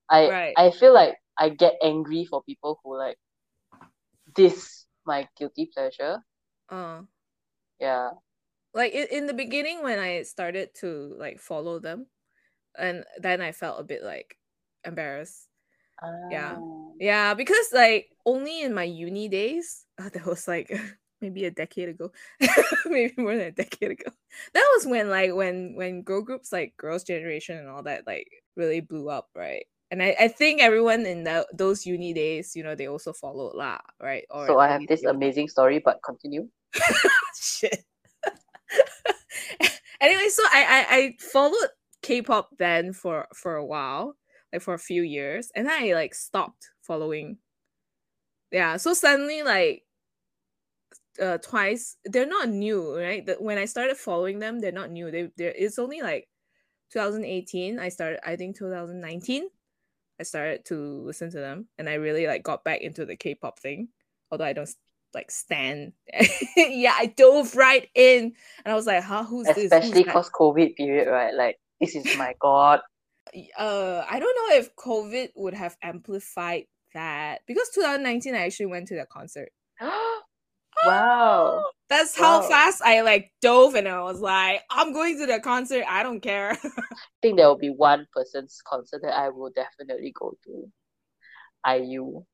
I 0.10 0.30
Right. 0.30 0.54
I 0.58 0.72
feel 0.72 0.94
like 0.94 1.16
I 1.38 1.50
get 1.50 1.76
angry 1.82 2.26
for 2.26 2.44
people 2.44 2.80
who 2.84 2.98
like 2.98 3.18
this 4.36 4.86
my 5.06 5.28
guilty 5.38 5.70
pleasure. 5.74 6.20
uh, 6.70 7.02
Yeah. 7.80 8.12
like 8.74 8.94
in, 8.94 9.08
in 9.12 9.28
the 9.28 9.34
beginning 9.34 9.84
when 9.84 10.00
I 10.00 10.24
started 10.24 10.74
to 10.76 11.16
like 11.18 11.40
follow 11.40 11.80
them, 11.80 12.08
and 12.78 13.06
then 13.20 13.42
I 13.42 13.52
felt 13.52 13.80
a 13.80 13.84
bit 13.84 14.04
like 14.04 14.38
embarrassed. 14.86 15.48
Yeah. 16.32 16.58
Ah. 16.94 16.98
Yeah, 17.00 17.34
because 17.34 17.70
like 17.74 18.10
only 18.26 18.62
in 18.62 18.74
my 18.74 18.84
uni 18.84 19.30
days, 19.30 19.86
uh, 20.00 20.10
that 20.14 20.26
was 20.26 20.48
like 20.48 20.72
maybe 21.22 21.46
a 21.46 21.52
decade 21.52 21.90
ago, 21.90 22.12
maybe 22.86 23.14
more 23.18 23.36
than 23.36 23.48
a 23.48 23.52
decade 23.52 23.92
ago. 23.92 24.12
That 24.54 24.68
was 24.76 24.86
when 24.86 25.10
like 25.10 25.34
when 25.34 25.76
when 25.76 26.04
girl 26.04 26.22
groups 26.22 26.52
like 26.52 26.78
Girls' 26.78 27.04
Generation 27.04 27.58
and 27.58 27.70
all 27.70 27.84
that 27.84 28.06
like 28.08 28.28
really 28.56 28.82
blew 28.82 29.10
up, 29.10 29.30
right? 29.36 29.66
And 29.92 30.02
I, 30.02 30.16
I 30.20 30.28
think 30.28 30.60
everyone 30.60 31.06
in 31.06 31.24
the, 31.24 31.46
those 31.54 31.86
uni 31.86 32.14
days, 32.14 32.56
you 32.56 32.64
know, 32.64 32.74
they 32.74 32.88
also 32.88 33.14
followed 33.14 33.54
lah, 33.54 33.78
right? 34.02 34.26
Or 34.32 34.48
So 34.48 34.58
I 34.58 34.68
have 34.68 34.88
this 34.88 35.04
amazing 35.04 35.50
story, 35.50 35.78
but 35.78 36.02
continue. 36.02 36.50
shit. 37.40 37.86
anyway, 40.02 40.30
so 40.30 40.42
I, 40.46 40.66
I 40.66 40.96
I 40.98 41.18
followed 41.20 41.70
K-pop 42.02 42.50
then 42.58 42.92
for 42.94 43.28
for 43.36 43.56
a 43.56 43.66
while, 43.66 44.18
like 44.54 44.62
for 44.62 44.74
a 44.76 44.80
few 44.80 45.02
years, 45.02 45.52
and 45.56 45.68
then 45.68 45.84
I 45.84 45.94
like 45.94 46.14
stopped 46.14 46.70
following. 46.82 47.38
Yeah, 48.52 48.78
so 48.78 48.94
suddenly 48.94 49.44
like 49.44 49.84
uh 51.22 51.38
twice 51.38 51.98
they're 52.06 52.26
not 52.26 52.50
new 52.50 52.98
right? 52.98 53.24
The, 53.24 53.36
when 53.36 53.60
i 53.60 53.66
started 53.66 53.98
following 53.98 54.40
them 54.40 54.60
they're 54.60 54.72
not 54.72 54.90
new. 54.90 55.12
They 55.12 55.30
there 55.38 55.54
it's 55.56 55.78
only 55.78 56.02
like 56.02 56.28
2018 56.94 57.80
i 57.80 57.90
started 57.90 58.20
i 58.24 58.36
think 58.36 58.56
2019 58.56 59.50
i 60.20 60.24
started 60.24 60.64
to 60.66 61.02
listen 61.04 61.32
to 61.32 61.40
them 61.40 61.68
and 61.80 61.90
i 61.90 61.96
really 61.96 62.28
like 62.28 62.44
got 62.44 62.64
back 62.64 62.82
into 62.82 63.04
the 63.04 63.16
k-pop 63.16 63.58
thing 63.60 63.88
although 64.32 64.46
i 64.46 64.54
don't 64.54 64.70
like 65.14 65.32
stand. 65.32 65.94
Yeah 66.56 66.94
i 66.98 67.08
dove 67.08 67.56
right 67.56 67.88
in 67.96 68.34
and 68.64 68.72
i 68.72 68.76
was 68.76 68.86
like 68.86 69.04
huh 69.04 69.24
who's 69.24 69.48
especially 69.48 69.64
this 69.64 69.74
especially 69.74 70.04
because 70.04 70.30
covid 70.30 70.76
period 70.76 71.08
right? 71.10 71.34
Like 71.34 71.60
this 71.82 71.96
is 71.96 72.16
my 72.18 72.36
god 72.40 72.82
uh 73.58 74.06
i 74.10 74.20
don't 74.20 74.36
know 74.36 74.58
if 74.58 74.76
covid 74.76 75.30
would 75.36 75.54
have 75.54 75.78
amplified 75.82 76.66
that 76.94 77.42
because 77.48 77.70
2019 77.74 78.36
i 78.36 78.46
actually 78.46 78.66
went 78.66 78.88
to 78.88 78.96
the 78.96 79.06
concert 79.06 79.50
Wow. 80.86 81.64
That's 81.90 82.18
how 82.18 82.42
wow. 82.42 82.48
fast 82.48 82.82
I 82.84 83.02
like 83.02 83.32
dove 83.42 83.76
and 83.76 83.88
I 83.88 84.02
was 84.02 84.20
like, 84.20 84.62
I'm 84.70 84.94
going 84.94 85.18
to 85.20 85.26
the 85.28 85.40
concert. 85.40 85.86
I 85.88 86.04
don't 86.04 86.22
care. 86.22 86.52
I 86.64 86.96
think 87.22 87.38
there 87.38 87.48
will 87.48 87.58
be 87.58 87.70
one 87.70 88.08
person's 88.14 88.62
concert 88.66 89.02
that 89.04 89.18
I 89.18 89.30
will 89.30 89.52
definitely 89.52 90.14
go 90.18 90.36
to. 90.46 90.72
IU. 91.66 92.26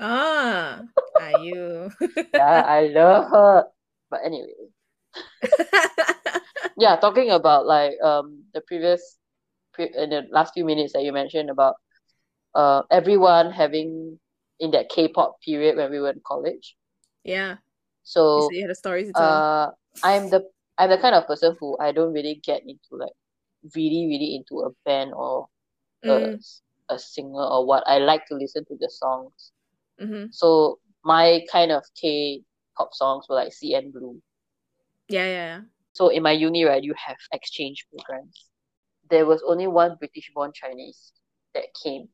Ah, 0.00 0.82
IU. 1.20 1.90
yeah, 2.34 2.64
I 2.66 2.88
love 2.88 3.30
her. 3.30 3.66
But 4.10 4.20
anyway. 4.24 4.48
yeah, 6.78 6.96
talking 6.96 7.30
about 7.30 7.66
like 7.66 8.00
um 8.02 8.44
the 8.54 8.60
previous 8.62 9.18
pre- 9.76 9.94
in 9.96 10.10
the 10.10 10.22
last 10.32 10.54
few 10.54 10.64
minutes 10.64 10.94
that 10.94 11.04
you 11.04 11.12
mentioned 11.12 11.50
about 11.50 11.76
uh 12.54 12.82
everyone 12.90 13.52
having 13.52 14.18
in 14.58 14.72
that 14.72 14.88
K-pop 14.88 15.36
period 15.44 15.76
when 15.76 15.90
we 15.90 16.00
were 16.00 16.10
in 16.10 16.20
college 16.26 16.74
yeah. 17.26 17.56
So 18.04 18.48
you 18.52 18.62
had 18.62 18.70
a 18.70 18.74
story 18.74 19.04
to 19.04 19.12
tell. 19.12 19.22
Uh, 19.22 19.70
I'm 20.04 20.30
the 20.30 20.46
I'm 20.78 20.90
the 20.90 20.98
kind 20.98 21.14
of 21.14 21.26
person 21.26 21.56
who 21.58 21.76
I 21.78 21.90
don't 21.90 22.12
really 22.12 22.40
get 22.42 22.62
into 22.62 22.92
like 22.92 23.12
really 23.74 24.06
really 24.06 24.36
into 24.36 24.62
a 24.62 24.70
band 24.84 25.12
or 25.12 25.48
mm. 26.04 26.38
a, 26.88 26.94
a 26.94 26.98
singer 26.98 27.42
or 27.42 27.66
what. 27.66 27.82
I 27.86 27.98
like 27.98 28.26
to 28.28 28.36
listen 28.36 28.64
to 28.66 28.76
the 28.78 28.88
songs. 28.88 29.50
Mm-hmm. 30.00 30.26
So 30.30 30.78
my 31.04 31.44
kind 31.50 31.72
of 31.72 31.82
K 32.00 32.42
pop 32.76 32.94
songs 32.94 33.26
were 33.28 33.34
like 33.34 33.52
CN 33.52 33.92
Blue. 33.92 34.22
Yeah, 35.08 35.24
yeah, 35.24 35.30
yeah. 35.30 35.60
So 35.94 36.08
in 36.08 36.22
my 36.22 36.32
uni, 36.32 36.64
right, 36.64 36.82
you 36.82 36.94
have 36.94 37.16
exchange 37.32 37.86
programs. 37.90 38.50
There 39.10 39.26
was 39.26 39.42
only 39.46 39.66
one 39.66 39.96
British 39.98 40.30
born 40.34 40.52
Chinese 40.54 41.12
that 41.54 41.64
came 41.82 42.08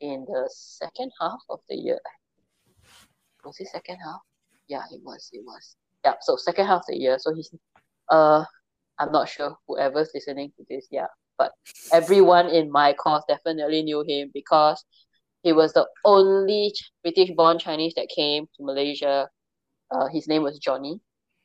in 0.00 0.24
the 0.26 0.48
second 0.52 1.12
half 1.20 1.40
of 1.50 1.60
the 1.68 1.76
year. 1.76 2.00
Was 3.44 3.60
it 3.60 3.68
second 3.68 3.98
half? 4.04 4.20
yeah, 4.68 4.82
it 4.92 5.00
was, 5.02 5.30
it 5.32 5.42
was. 5.44 5.76
Yeah, 6.04 6.14
so 6.20 6.36
second 6.36 6.66
half 6.66 6.80
of 6.80 6.86
the 6.88 6.96
year. 6.96 7.18
So 7.18 7.34
he's 7.34 7.50
uh 8.10 8.44
I'm 8.98 9.12
not 9.12 9.28
sure 9.28 9.56
whoever's 9.66 10.10
listening 10.14 10.52
to 10.56 10.64
this, 10.68 10.86
yeah. 10.90 11.06
But 11.36 11.52
everyone 11.92 12.48
in 12.48 12.70
my 12.70 12.92
course 12.92 13.24
definitely 13.28 13.82
knew 13.82 14.04
him 14.06 14.30
because 14.34 14.84
he 15.42 15.52
was 15.52 15.72
the 15.72 15.86
only 16.04 16.74
British 17.02 17.30
born 17.30 17.58
Chinese 17.58 17.94
that 17.94 18.08
came 18.14 18.46
to 18.56 18.64
Malaysia. 18.64 19.28
Uh, 19.90 20.08
his 20.08 20.26
name 20.26 20.42
was 20.42 20.58
Johnny. 20.58 21.00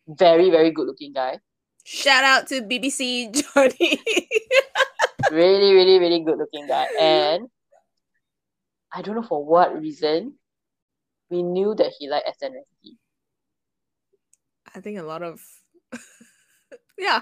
Very, 0.07 0.49
very 0.49 0.71
good 0.71 0.87
looking 0.87 1.13
guy. 1.13 1.39
Shout 1.85 2.23
out 2.23 2.47
to 2.47 2.61
BBC 2.61 3.31
Johnny. 3.53 4.01
really, 5.33 5.73
really, 5.73 5.99
really 5.99 6.23
good 6.23 6.37
looking 6.37 6.67
guy. 6.67 6.87
And 6.99 7.49
I 8.93 9.01
don't 9.01 9.15
know 9.15 9.23
for 9.23 9.43
what 9.43 9.79
reason, 9.79 10.35
we 11.29 11.41
knew 11.41 11.73
that 11.75 11.91
he 11.97 12.07
liked 12.07 12.29
SNSD. 12.29 12.97
I 14.75 14.79
think 14.79 14.99
a 14.99 15.03
lot 15.03 15.23
of 15.23 15.41
yeah. 16.97 17.21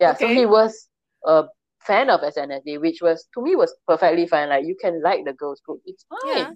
Yeah, 0.00 0.12
okay. 0.12 0.18
so 0.20 0.28
he 0.28 0.46
was 0.46 0.88
a 1.26 1.44
fan 1.80 2.08
of 2.08 2.20
SNSD, 2.20 2.80
which 2.80 3.00
was 3.02 3.28
to 3.34 3.42
me 3.42 3.54
was 3.56 3.74
perfectly 3.86 4.26
fine. 4.26 4.48
Like 4.48 4.64
you 4.64 4.76
can 4.80 5.02
like 5.02 5.24
the 5.24 5.34
girls 5.34 5.60
group, 5.60 5.80
it's 5.84 6.04
fine. 6.08 6.36
Yeah. 6.36 6.50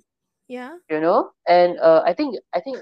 Yeah. 0.49 0.73
You 0.91 1.01
know? 1.01 1.31
And 1.47 1.79
uh 1.79 2.03
I 2.05 2.15
think 2.15 2.37
I 2.55 2.61
think 2.61 2.79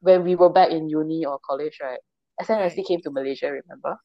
when 0.00 0.24
we 0.24 0.34
were 0.34 0.50
back 0.50 0.70
in 0.70 0.88
uni 0.88 1.24
or 1.24 1.38
college, 1.46 1.78
right? 1.80 2.00
SNSD 2.40 2.58
right. 2.58 2.86
came 2.86 3.00
to 3.02 3.10
Malaysia, 3.10 3.46
remember? 3.46 3.96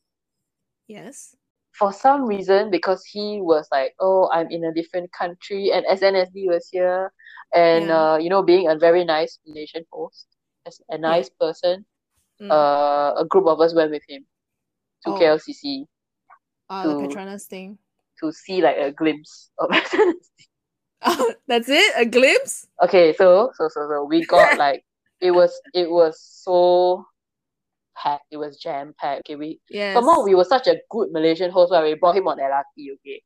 Yes. 0.87 1.35
For 1.77 1.93
some 1.93 2.25
reason, 2.25 2.71
because 2.71 3.03
he 3.05 3.39
was 3.41 3.67
like, 3.71 3.93
Oh, 3.99 4.29
I'm 4.33 4.49
in 4.49 4.63
a 4.65 4.73
different 4.73 5.11
country 5.11 5.71
and 5.71 5.85
SNSD 5.85 6.47
was 6.47 6.67
here 6.71 7.11
and 7.53 7.87
yeah. 7.87 8.13
uh, 8.13 8.17
you 8.17 8.29
know, 8.29 8.43
being 8.43 8.67
a 8.67 8.75
very 8.75 9.05
nice 9.05 9.39
Malaysian 9.45 9.85
host, 9.91 10.27
as 10.65 10.81
a 10.89 10.97
nice 10.97 11.29
yeah. 11.29 11.47
person, 11.47 11.85
mm. 12.41 12.51
uh, 12.51 13.13
a 13.19 13.25
group 13.25 13.47
of 13.47 13.61
us 13.61 13.73
went 13.73 13.91
with 13.91 14.03
him 14.07 14.25
to 15.05 15.11
oh. 15.11 15.19
KLCC. 15.19 15.85
Uh, 16.69 16.83
to, 16.83 16.89
the 16.89 17.07
Petronas 17.07 17.45
thing. 17.45 17.77
To 18.19 18.31
see 18.31 18.61
like 18.61 18.77
a 18.77 18.91
glimpse 18.91 19.51
of 19.59 19.69
Oh, 21.03 21.33
that's 21.47 21.69
it? 21.69 21.93
A 21.95 22.05
glimpse? 22.05 22.67
Okay, 22.83 23.13
so 23.13 23.51
so 23.55 23.69
so 23.69 23.87
so 23.87 24.03
we 24.03 24.25
got 24.25 24.57
like 24.65 24.83
it 25.21 25.31
was 25.31 25.59
it 25.73 25.89
was 25.89 26.19
so 26.19 27.05
packed. 28.01 28.25
It 28.31 28.37
was 28.37 28.57
jam 28.57 28.93
packed. 28.99 29.21
Okay, 29.21 29.35
we 29.35 29.59
yes. 29.69 29.95
somehow 29.95 30.23
we 30.23 30.35
were 30.35 30.43
such 30.43 30.67
a 30.67 30.77
good 30.89 31.11
Malaysian 31.11 31.51
host 31.51 31.71
where 31.71 31.83
we 31.83 31.95
brought 31.95 32.17
him 32.17 32.27
on 32.27 32.37
LRT. 32.37 32.93
Okay. 32.95 33.21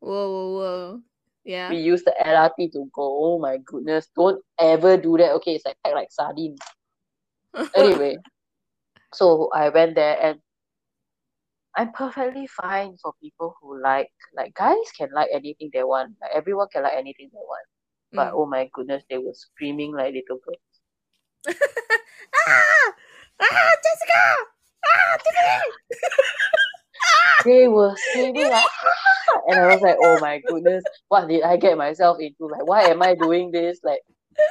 Whoa 0.00 0.30
whoa 0.30 0.52
whoa. 0.58 1.00
Yeah. 1.44 1.70
We 1.70 1.76
used 1.76 2.06
the 2.06 2.14
LRT 2.24 2.72
to 2.72 2.90
go. 2.94 3.02
Oh 3.02 3.38
my 3.38 3.58
goodness! 3.64 4.08
Don't 4.16 4.42
ever 4.58 4.96
do 4.96 5.16
that. 5.18 5.32
Okay, 5.32 5.56
it's 5.56 5.64
like 5.64 5.76
packed 5.84 5.94
like 5.94 6.08
sardine. 6.10 6.56
anyway, 7.76 8.16
so 9.12 9.50
I 9.54 9.68
went 9.68 9.94
there 9.94 10.18
and 10.20 10.40
I'm 11.76 11.92
perfectly 11.92 12.46
fine 12.46 12.96
for 13.02 13.12
people 13.20 13.56
who 13.60 13.80
like 13.82 14.10
like 14.36 14.54
guys 14.54 14.90
can 14.96 15.08
like 15.14 15.28
anything 15.32 15.70
they 15.72 15.84
want. 15.84 16.14
Like 16.20 16.30
everyone 16.34 16.68
can 16.72 16.82
like 16.82 16.94
anything 16.96 17.30
they 17.32 17.38
want. 17.38 17.66
But 18.12 18.32
mm. 18.32 18.34
oh 18.34 18.46
my 18.46 18.70
goodness, 18.72 19.02
they 19.10 19.18
were 19.18 19.34
screaming 19.34 19.92
like 19.92 20.14
little 20.14 20.40
girls. 20.44 21.58
ah! 22.48 22.92
Ah, 23.40 23.74
Jessica! 23.82 24.22
Ah, 24.84 25.16
Tiffany! 25.16 25.72
they 27.44 27.68
were 27.68 27.94
screaming 27.96 28.50
like 28.50 28.52
ah! 28.52 29.40
and 29.48 29.60
I 29.60 29.66
was 29.74 29.82
like, 29.82 29.96
oh 30.02 30.18
my 30.20 30.40
goodness, 30.46 30.84
what 31.08 31.28
did 31.28 31.42
I 31.42 31.56
get 31.56 31.76
myself 31.76 32.18
into? 32.20 32.46
Like, 32.46 32.66
why 32.66 32.82
am 32.84 33.02
I 33.02 33.14
doing 33.14 33.50
this? 33.50 33.80
Like, 33.82 34.00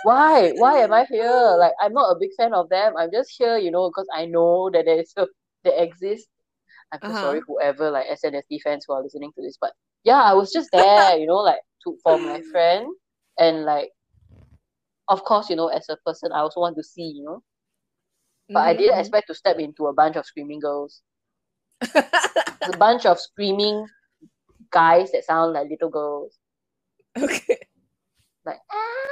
why 0.04 0.52
why 0.58 0.80
am 0.80 0.94
i 0.94 1.06
here 1.10 1.56
like 1.60 1.74
i'm 1.82 1.94
not 1.94 2.12
a 2.12 2.20
big 2.20 2.30
fan 2.38 2.54
of 2.54 2.70
them 2.70 2.94
i'm 2.98 3.12
just 3.12 3.34
here 3.38 3.58
you 3.58 3.72
know 3.72 3.90
because 3.90 4.08
i 4.14 4.26
know 4.26 4.70
that 4.72 4.88
a, 4.88 5.28
they 5.64 5.78
exist 5.78 6.28
i'm 6.92 7.00
so 7.02 7.08
uh-huh. 7.08 7.22
sorry 7.22 7.42
whoever 7.48 7.92
like 7.92 8.08
SNSD 8.08 8.62
fans 8.64 8.86
who 8.88 8.94
are 8.94 9.04
listening 9.04 9.32
to 9.36 9.42
this 9.42 9.58
but 9.60 9.74
yeah 10.04 10.22
i 10.22 10.34
was 10.34 10.52
just 10.52 10.70
there 10.72 11.18
you 11.18 11.26
know 11.26 11.38
like 11.38 11.60
to 11.84 11.98
for 12.04 12.18
my 12.18 12.42
friend 12.52 12.88
and 13.38 13.66
like 13.66 13.90
of 15.10 15.24
course 15.24 15.50
you 15.50 15.56
know 15.56 15.68
as 15.68 15.88
a 15.90 15.98
person 16.06 16.32
i 16.32 16.40
also 16.40 16.60
want 16.60 16.76
to 16.76 16.84
see 16.84 17.14
you 17.16 17.24
know 17.24 17.44
but 18.50 18.60
mm-hmm. 18.60 18.70
i 18.70 18.74
didn't 18.74 18.92
mm-hmm. 18.92 19.00
expect 19.00 19.28
to 19.28 19.36
step 19.36 19.58
into 19.60 19.88
a 19.88 19.94
bunch 19.94 20.16
of 20.16 20.26
screaming 20.26 20.60
girls 20.60 21.02
a 21.82 22.78
bunch 22.78 23.06
of 23.06 23.20
screaming 23.20 23.86
guys 24.72 25.12
that 25.12 25.26
sound 25.26 25.54
like 25.54 25.70
little 25.70 25.90
girls 25.90 26.38
okay 27.18 27.58
like 28.46 28.60
ah 28.72 29.04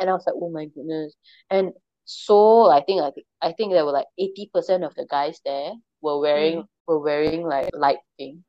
and 0.00 0.10
I 0.10 0.12
was 0.12 0.24
like, 0.26 0.36
oh 0.40 0.50
my 0.50 0.66
goodness. 0.66 1.14
And 1.50 1.72
so 2.04 2.70
I 2.70 2.82
think 2.82 3.02
I 3.02 3.10
think 3.10 3.26
I 3.42 3.52
think 3.52 3.72
there 3.72 3.84
were 3.84 3.92
like 3.92 4.06
eighty 4.18 4.50
percent 4.52 4.84
of 4.84 4.94
the 4.94 5.06
guys 5.10 5.40
there 5.44 5.72
were 6.00 6.20
wearing 6.20 6.62
mm. 6.62 6.66
were 6.86 7.00
wearing 7.00 7.42
like 7.42 7.70
light 7.74 7.98
pink. 8.18 8.40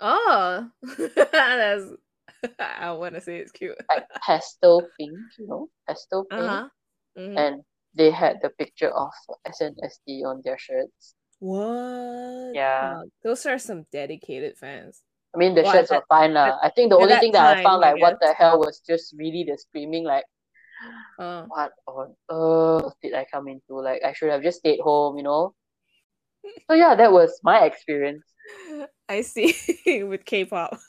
Oh, 0.00 0.68
that's 1.32 1.84
I 2.58 2.92
want 2.92 3.14
to 3.14 3.20
say 3.20 3.38
it's 3.38 3.52
cute. 3.52 3.76
like 3.88 4.04
pastel 4.26 4.86
pink, 4.98 5.16
you 5.38 5.46
know, 5.46 5.68
pastel 5.88 6.24
pink, 6.24 6.42
uh-huh. 6.42 6.68
mm-hmm. 7.18 7.38
and 7.38 7.62
they 7.96 8.10
had 8.10 8.38
the 8.42 8.50
picture 8.50 8.90
of 8.90 9.10
SNSD 9.48 10.24
on 10.24 10.42
their 10.44 10.58
shirts. 10.58 11.14
What? 11.38 12.52
Yeah, 12.54 12.94
wow. 12.94 13.04
those 13.24 13.46
are 13.46 13.58
some 13.58 13.86
dedicated 13.92 14.56
fans. 14.58 15.02
I 15.34 15.38
mean, 15.38 15.54
the 15.54 15.62
well, 15.62 15.72
shirts 15.72 15.90
were 15.90 16.04
fine, 16.08 16.32
lah. 16.32 16.58
I 16.62 16.70
think 16.70 16.90
the 16.90 16.96
only 16.96 17.16
thing 17.16 17.32
that 17.32 17.44
time, 17.44 17.58
I 17.58 17.62
found 17.62 17.80
like, 17.80 18.00
what 18.00 18.18
the 18.20 18.32
hell, 18.32 18.58
was 18.58 18.80
just 18.86 19.14
really 19.18 19.44
the 19.44 19.58
screaming, 19.58 20.04
like, 20.04 20.24
uh. 21.18 21.44
what 21.48 21.72
on 21.86 22.14
earth 22.30 22.94
did 23.02 23.14
I 23.14 23.26
come 23.30 23.48
into? 23.48 23.80
Like 23.80 24.02
I 24.04 24.12
should 24.12 24.30
have 24.30 24.42
just 24.42 24.58
stayed 24.58 24.80
home, 24.80 25.16
you 25.16 25.22
know. 25.22 25.54
So 26.68 26.74
yeah, 26.74 26.94
that 26.94 27.12
was 27.12 27.40
my 27.42 27.64
experience. 27.64 28.24
I 29.08 29.22
see 29.22 29.54
with 30.04 30.24
K-pop. 30.24 30.78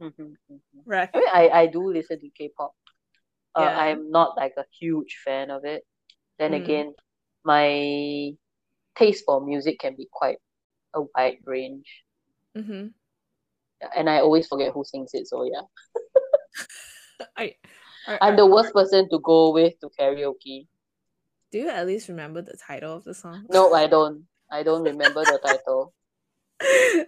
Mm-hmm, 0.00 0.22
mm-hmm. 0.22 0.78
right. 0.86 1.10
I 1.12 1.18
mean, 1.18 1.26
I, 1.34 1.48
I 1.48 1.66
do 1.66 1.90
listen 1.90 2.20
to 2.20 2.28
K-pop. 2.30 2.70
Uh, 3.56 3.62
yeah. 3.62 3.76
I'm 3.76 4.12
not 4.12 4.36
like 4.36 4.52
a 4.56 4.64
huge 4.78 5.18
fan 5.24 5.50
of 5.50 5.64
it. 5.64 5.82
Then 6.38 6.52
mm. 6.52 6.62
again, 6.62 6.94
my 7.44 8.32
taste 8.96 9.24
for 9.26 9.44
music 9.44 9.78
can 9.80 9.94
be 9.96 10.08
quite 10.12 10.38
a 10.94 11.02
wide 11.14 11.38
range. 11.44 11.86
Mm-hmm. 12.56 12.88
And 13.96 14.10
I 14.10 14.20
always 14.20 14.48
forget 14.48 14.72
who 14.72 14.84
sings 14.84 15.10
it, 15.14 15.28
so 15.28 15.44
yeah. 15.44 15.62
I, 17.36 17.54
are- 18.06 18.18
I'm 18.20 18.36
the 18.36 18.46
worst 18.46 18.74
person 18.74 19.08
to 19.10 19.20
go 19.20 19.52
with 19.52 19.74
to 19.80 19.90
karaoke. 19.98 20.66
Do 21.52 21.58
you 21.58 21.68
at 21.68 21.86
least 21.86 22.08
remember 22.08 22.42
the 22.42 22.56
title 22.56 22.96
of 22.96 23.04
the 23.04 23.14
song? 23.14 23.46
No, 23.50 23.72
I 23.72 23.86
don't. 23.86 24.24
I 24.50 24.62
don't 24.62 24.82
remember 24.82 25.24
the 25.24 25.38
title. 25.44 25.94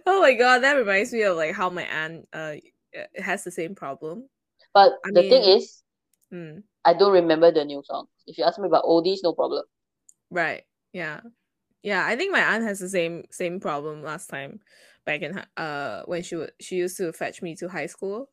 oh 0.05 0.21
my 0.21 0.33
god, 0.33 0.59
that 0.59 0.73
reminds 0.73 1.11
me 1.11 1.23
of 1.23 1.35
like 1.35 1.53
how 1.53 1.69
my 1.69 1.83
aunt 1.83 2.27
uh 2.31 2.55
has 3.17 3.43
the 3.43 3.51
same 3.51 3.75
problem. 3.75 4.29
But 4.73 4.93
I 5.05 5.11
the 5.11 5.23
thing 5.23 5.43
is, 5.43 5.83
Mm, 6.33 6.63
I 6.85 6.93
don't 6.93 7.13
remember 7.13 7.51
the 7.51 7.65
new 7.65 7.83
songs. 7.83 8.09
If 8.27 8.37
you 8.37 8.43
ask 8.43 8.59
me 8.59 8.67
about 8.67 8.85
oldies, 8.85 9.19
no 9.23 9.33
problem. 9.33 9.65
right. 10.29 10.63
Yeah. 10.93 11.21
Yeah, 11.83 12.05
I 12.05 12.15
think 12.17 12.33
my 12.33 12.41
aunt 12.41 12.63
has 12.65 12.79
the 12.79 12.89
same 12.89 13.25
same 13.31 13.59
problem 13.59 14.03
last 14.03 14.27
time 14.29 14.61
back 15.05 15.21
in 15.21 15.37
uh 15.57 16.03
when 16.05 16.23
she 16.23 16.35
would 16.35 16.53
she 16.61 16.77
used 16.77 16.97
to 16.97 17.13
fetch 17.13 17.41
me 17.41 17.55
to 17.57 17.69
high 17.69 17.87
school. 17.87 18.29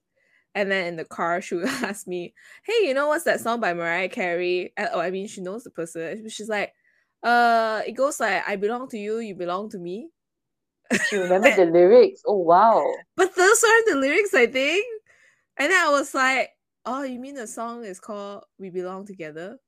And 0.55 0.71
then 0.73 0.87
in 0.87 0.97
the 0.97 1.05
car, 1.07 1.41
she 1.43 1.57
would 1.57 1.67
ask 1.69 2.07
me, 2.09 2.35
"Hey, 2.65 2.87
you 2.89 2.95
know 2.95 3.09
what's 3.09 3.25
that 3.27 3.41
song 3.41 3.61
by 3.61 3.75
Mariah 3.75 4.09
Carey?" 4.11 4.73
Uh, 4.79 4.89
Oh, 4.95 5.01
I 5.01 5.11
mean, 5.13 5.29
she 5.29 5.43
knows 5.43 5.65
the 5.65 5.71
person. 5.71 6.29
She's 6.31 6.49
like, 6.51 6.75
"Uh, 7.25 7.83
it 7.87 7.93
goes 7.95 8.21
like 8.21 8.45
I 8.49 8.57
belong 8.57 8.89
to 8.91 8.99
you, 8.99 9.21
you 9.21 9.35
belong 9.37 9.71
to 9.71 9.79
me." 9.79 10.11
You 11.11 11.21
remember 11.21 11.51
the 11.51 11.67
lyrics? 11.67 12.23
Oh 12.27 12.39
wow. 12.39 13.05
But 13.17 13.35
those 13.35 13.65
aren't 13.65 13.87
the 13.89 13.97
lyrics, 13.97 14.35
I 14.35 14.47
think. 14.47 14.87
And 15.59 15.73
then 15.73 15.87
I 15.87 15.91
was 15.91 16.15
like, 16.15 16.51
oh, 16.89 17.03
you 17.05 17.21
mean 17.21 17.35
the 17.35 17.47
song 17.47 17.85
is 17.85 18.01
called 18.01 18.45
We 18.59 18.71
Belong 18.71 19.05
Together? 19.05 19.59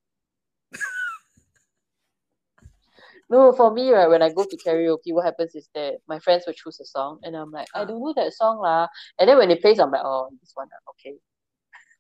No, 3.29 3.53
for 3.53 3.71
me, 3.73 3.93
right, 3.93 4.09
when 4.09 4.23
I 4.23 4.33
go 4.33 4.43
to 4.43 4.57
karaoke, 4.57 5.13
what 5.15 5.25
happens 5.25 5.55
is 5.55 5.69
that 5.75 5.99
my 6.09 6.19
friends 6.19 6.45
will 6.47 6.55
choose 6.55 6.81
a 6.81 6.85
song, 6.85 7.21
and 7.23 7.37
I'm 7.37 7.53
like, 7.53 7.69
I 7.77 7.83
Ah. 7.83 7.85
don't 7.85 8.01
know 8.03 8.13
that 8.17 8.33
song 8.33 8.59
lah. 8.59 8.89
And 9.21 9.29
then 9.29 9.39
when 9.39 9.53
it 9.53 9.61
plays, 9.63 9.79
I'm 9.79 9.93
like, 9.93 10.03
oh, 10.03 10.31
this 10.41 10.51
one, 10.55 10.67
ah, 10.73 10.91
okay. 10.91 11.15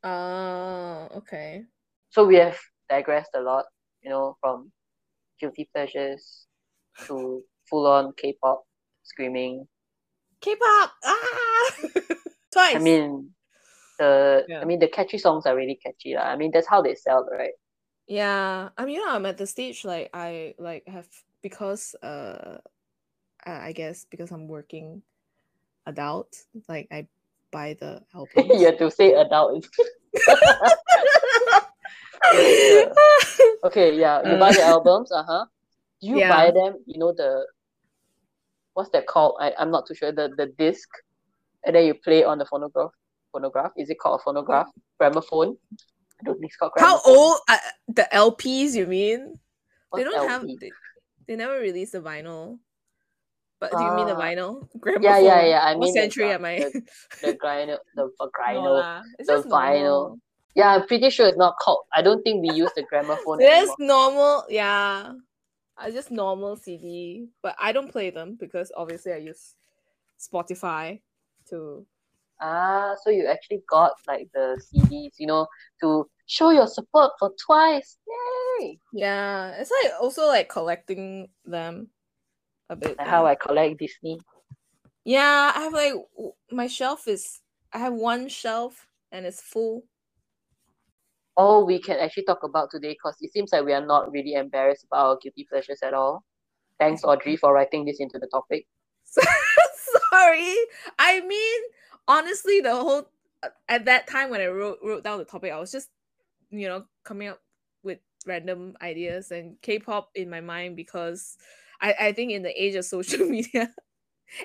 Oh, 0.02 1.18
okay. 1.18 1.66
So 2.10 2.24
we 2.26 2.34
have 2.36 2.58
digressed 2.88 3.30
a 3.36 3.42
lot, 3.42 3.66
you 4.02 4.10
know, 4.10 4.34
from 4.40 4.72
guilty 5.38 5.68
pleasures 5.72 6.48
to 7.06 7.44
full 7.68 7.86
on 7.86 8.12
K-pop 8.16 8.64
screaming. 9.04 9.68
K-pop! 10.40 10.90
Ah! 11.04 11.70
Twice. 12.52 12.74
I 12.74 12.78
mean, 12.80 13.30
the 14.00 14.44
Yeah. 14.48 14.60
I 14.60 14.64
mean 14.64 14.80
the 14.80 14.88
catchy 14.88 15.18
songs 15.18 15.44
are 15.46 15.54
really 15.54 15.76
catchy 15.84 16.14
lah. 16.16 16.24
I 16.32 16.36
mean 16.40 16.50
that's 16.50 16.66
how 16.66 16.80
they 16.82 16.96
sell, 16.96 17.28
right? 17.30 17.52
yeah. 18.08 18.70
I 18.76 18.84
mean, 18.84 18.96
you 18.96 19.06
know, 19.06 19.14
I'm 19.14 19.26
at 19.26 19.36
the 19.38 19.46
stage 19.46 19.84
like 19.84 20.10
I 20.12 20.54
like 20.58 20.82
have 20.88 21.06
because 21.46 21.94
uh 22.02 22.58
I 23.46 23.70
guess 23.72 24.04
because 24.10 24.32
I'm 24.34 24.48
working 24.48 25.02
adult, 25.86 26.34
like 26.68 26.88
I 26.90 27.06
buy 27.52 27.76
the 27.78 28.02
albums. 28.14 28.60
you 28.60 28.66
have 28.66 28.78
to 28.78 28.90
say 28.90 29.12
adult. 29.14 29.66
okay, 33.64 33.96
yeah, 33.98 34.22
you 34.28 34.38
buy 34.38 34.52
the 34.52 34.62
albums, 34.62 35.10
uh 35.12 35.22
huh. 35.24 35.44
Do 36.00 36.08
you 36.08 36.18
Yeah. 36.20 36.28
buy 36.28 36.50
them? 36.50 36.76
You 36.86 36.98
know 36.98 37.12
the 37.12 37.46
what's 38.74 38.90
that 38.90 39.06
called? 39.06 39.36
I 39.40 39.52
I'm 39.58 39.70
not 39.70 39.86
too 39.86 39.94
sure. 39.94 40.12
The 40.12 40.30
the 40.36 40.46
disc, 40.58 40.88
and 41.64 41.74
then 41.74 41.86
you 41.86 41.94
play 41.94 42.24
on 42.24 42.38
the 42.38 42.46
phonograph. 42.46 42.92
Phonograph 43.32 43.72
is 43.76 43.90
it 43.90 43.98
called 43.98 44.20
a 44.20 44.24
phonograph? 44.24 44.68
Gramophone. 44.98 45.56
I 46.20 46.24
don't 46.24 46.34
think 46.38 46.46
it's 46.50 46.56
called 46.56 46.72
gramophone. 46.72 47.00
How 47.04 47.12
old? 47.12 47.38
Uh, 47.48 47.56
the 47.88 48.08
LPs, 48.12 48.74
you 48.74 48.86
mean? 48.86 49.38
What's 49.90 50.04
they 50.04 50.10
don't 50.10 50.28
have 50.28 50.46
they, 50.46 50.70
they 51.26 51.36
never 51.36 51.58
released 51.58 51.92
the 51.92 52.00
vinyl 52.00 52.58
but 53.60 53.72
do 53.72 53.82
you 53.82 53.92
mean 53.92 54.06
the 54.06 54.14
Ah. 54.16 54.20
vinyl 54.20 54.68
Yeah, 54.86 55.18
yeah, 55.18 55.20
Gramophone. 55.20 55.48
yeah. 55.50 55.60
I 55.64 55.72
mean 55.74 55.80
the 55.94 56.00
century 56.00 56.24
gra- 56.26 56.34
am 56.34 56.44
i 56.46 56.56
the- 56.58 56.82
the 57.22 57.32
vinyl, 57.42 57.78
the 57.94 58.02
No 58.20 58.30
vinyl. 58.38 58.74
lah, 58.80 59.02
it's 59.18 59.28
the 59.28 59.42
vinyl. 59.48 60.18
Yeah, 60.54 60.74
I'm 60.76 60.86
pretty 60.86 61.10
sure 61.10 61.26
it's 61.28 61.36
not 61.36 61.56
called. 61.60 61.84
I 61.94 62.02
don't 62.02 62.22
think 62.22 62.40
we 62.42 62.54
use 62.54 62.70
the 62.74 62.82
gramophone 62.84 63.38
It's 63.40 63.50
anymore. 63.70 63.76
normal 63.80 64.44
yeah 64.48 65.12
I 65.76 65.90
just 65.90 66.10
normal 66.10 66.56
cd 66.56 67.28
but 67.42 67.54
i 67.58 67.72
don't 67.72 67.90
play 67.90 68.10
them 68.10 68.36
because 68.38 68.70
obviously 68.76 69.12
i 69.12 69.16
use 69.16 69.54
spotify 70.20 71.00
to 71.48 71.86
Ah, 72.40 72.94
so 73.02 73.10
you 73.10 73.26
actually 73.26 73.62
got 73.68 73.92
like 74.08 74.28
the 74.34 74.60
CDs, 74.72 75.12
you 75.18 75.26
know, 75.26 75.46
to 75.82 76.08
show 76.26 76.50
your 76.50 76.66
support 76.66 77.12
for 77.18 77.32
Twice. 77.44 77.98
Yay! 78.08 78.78
yeah 78.92 79.56
it's 79.58 79.70
like 79.82 79.92
also 80.00 80.26
like 80.26 80.48
collecting 80.48 81.28
them 81.46 81.88
a 82.68 82.76
bit 82.76 82.98
Like 82.98 83.06
how. 83.08 83.24
I 83.26 83.34
collect 83.34 83.78
Disney. 83.78 84.20
yeah 85.04 85.50
i 85.56 85.60
have 85.64 85.72
like 85.72 85.94
my 86.52 86.66
shelf 86.66 87.08
is 87.08 87.40
i 87.72 87.78
have 87.78 87.94
one 87.94 88.28
shelf 88.28 88.86
and 89.12 89.24
it's 89.24 89.40
full 89.40 89.84
All 91.36 91.64
we 91.64 91.80
can 91.80 91.96
actually 91.98 92.24
talk 92.28 92.42
about 92.44 92.68
today, 92.70 92.92
because 92.92 93.16
it 93.24 93.32
seems 93.32 93.48
like 93.52 93.64
we 93.64 93.72
are 93.72 93.86
not 93.86 94.10
really 94.12 94.34
embarrassed 94.34 94.84
about 94.84 95.06
our 95.06 95.16
guilty 95.22 95.46
pleasures 95.48 95.80
at 95.82 95.94
all. 95.94 96.20
Thanks, 96.78 97.00
Audrey, 97.02 97.36
for 97.40 97.54
writing 97.54 97.86
this 97.88 97.96
into 98.00 98.18
the 98.20 98.28
topic. 98.28 98.66
Sorry. 100.12 100.52
I 100.98 101.20
mean, 101.24 101.60
honestly, 102.10 102.60
the 102.60 102.74
whole 102.74 103.08
uh, 103.42 103.48
at 103.68 103.84
that 103.86 104.06
time 104.08 104.30
when 104.30 104.40
I 104.40 104.46
wrote 104.48 104.78
wrote 104.82 105.04
down 105.04 105.18
the 105.18 105.24
topic, 105.24 105.52
I 105.52 105.58
was 105.60 105.72
just 105.72 105.88
you 106.50 106.68
know 106.68 106.84
coming 107.04 107.28
up 107.28 107.40
with 107.82 108.00
random 108.26 108.76
ideas 108.82 109.30
and 109.30 109.56
K-pop 109.62 110.10
in 110.14 110.30
my 110.30 110.40
mind 110.40 110.76
because 110.76 111.36
I 111.80 111.94
I 112.00 112.12
think 112.12 112.32
in 112.32 112.42
the 112.42 112.62
age 112.62 112.74
of 112.74 112.84
social 112.96 113.26
media, 113.26 113.72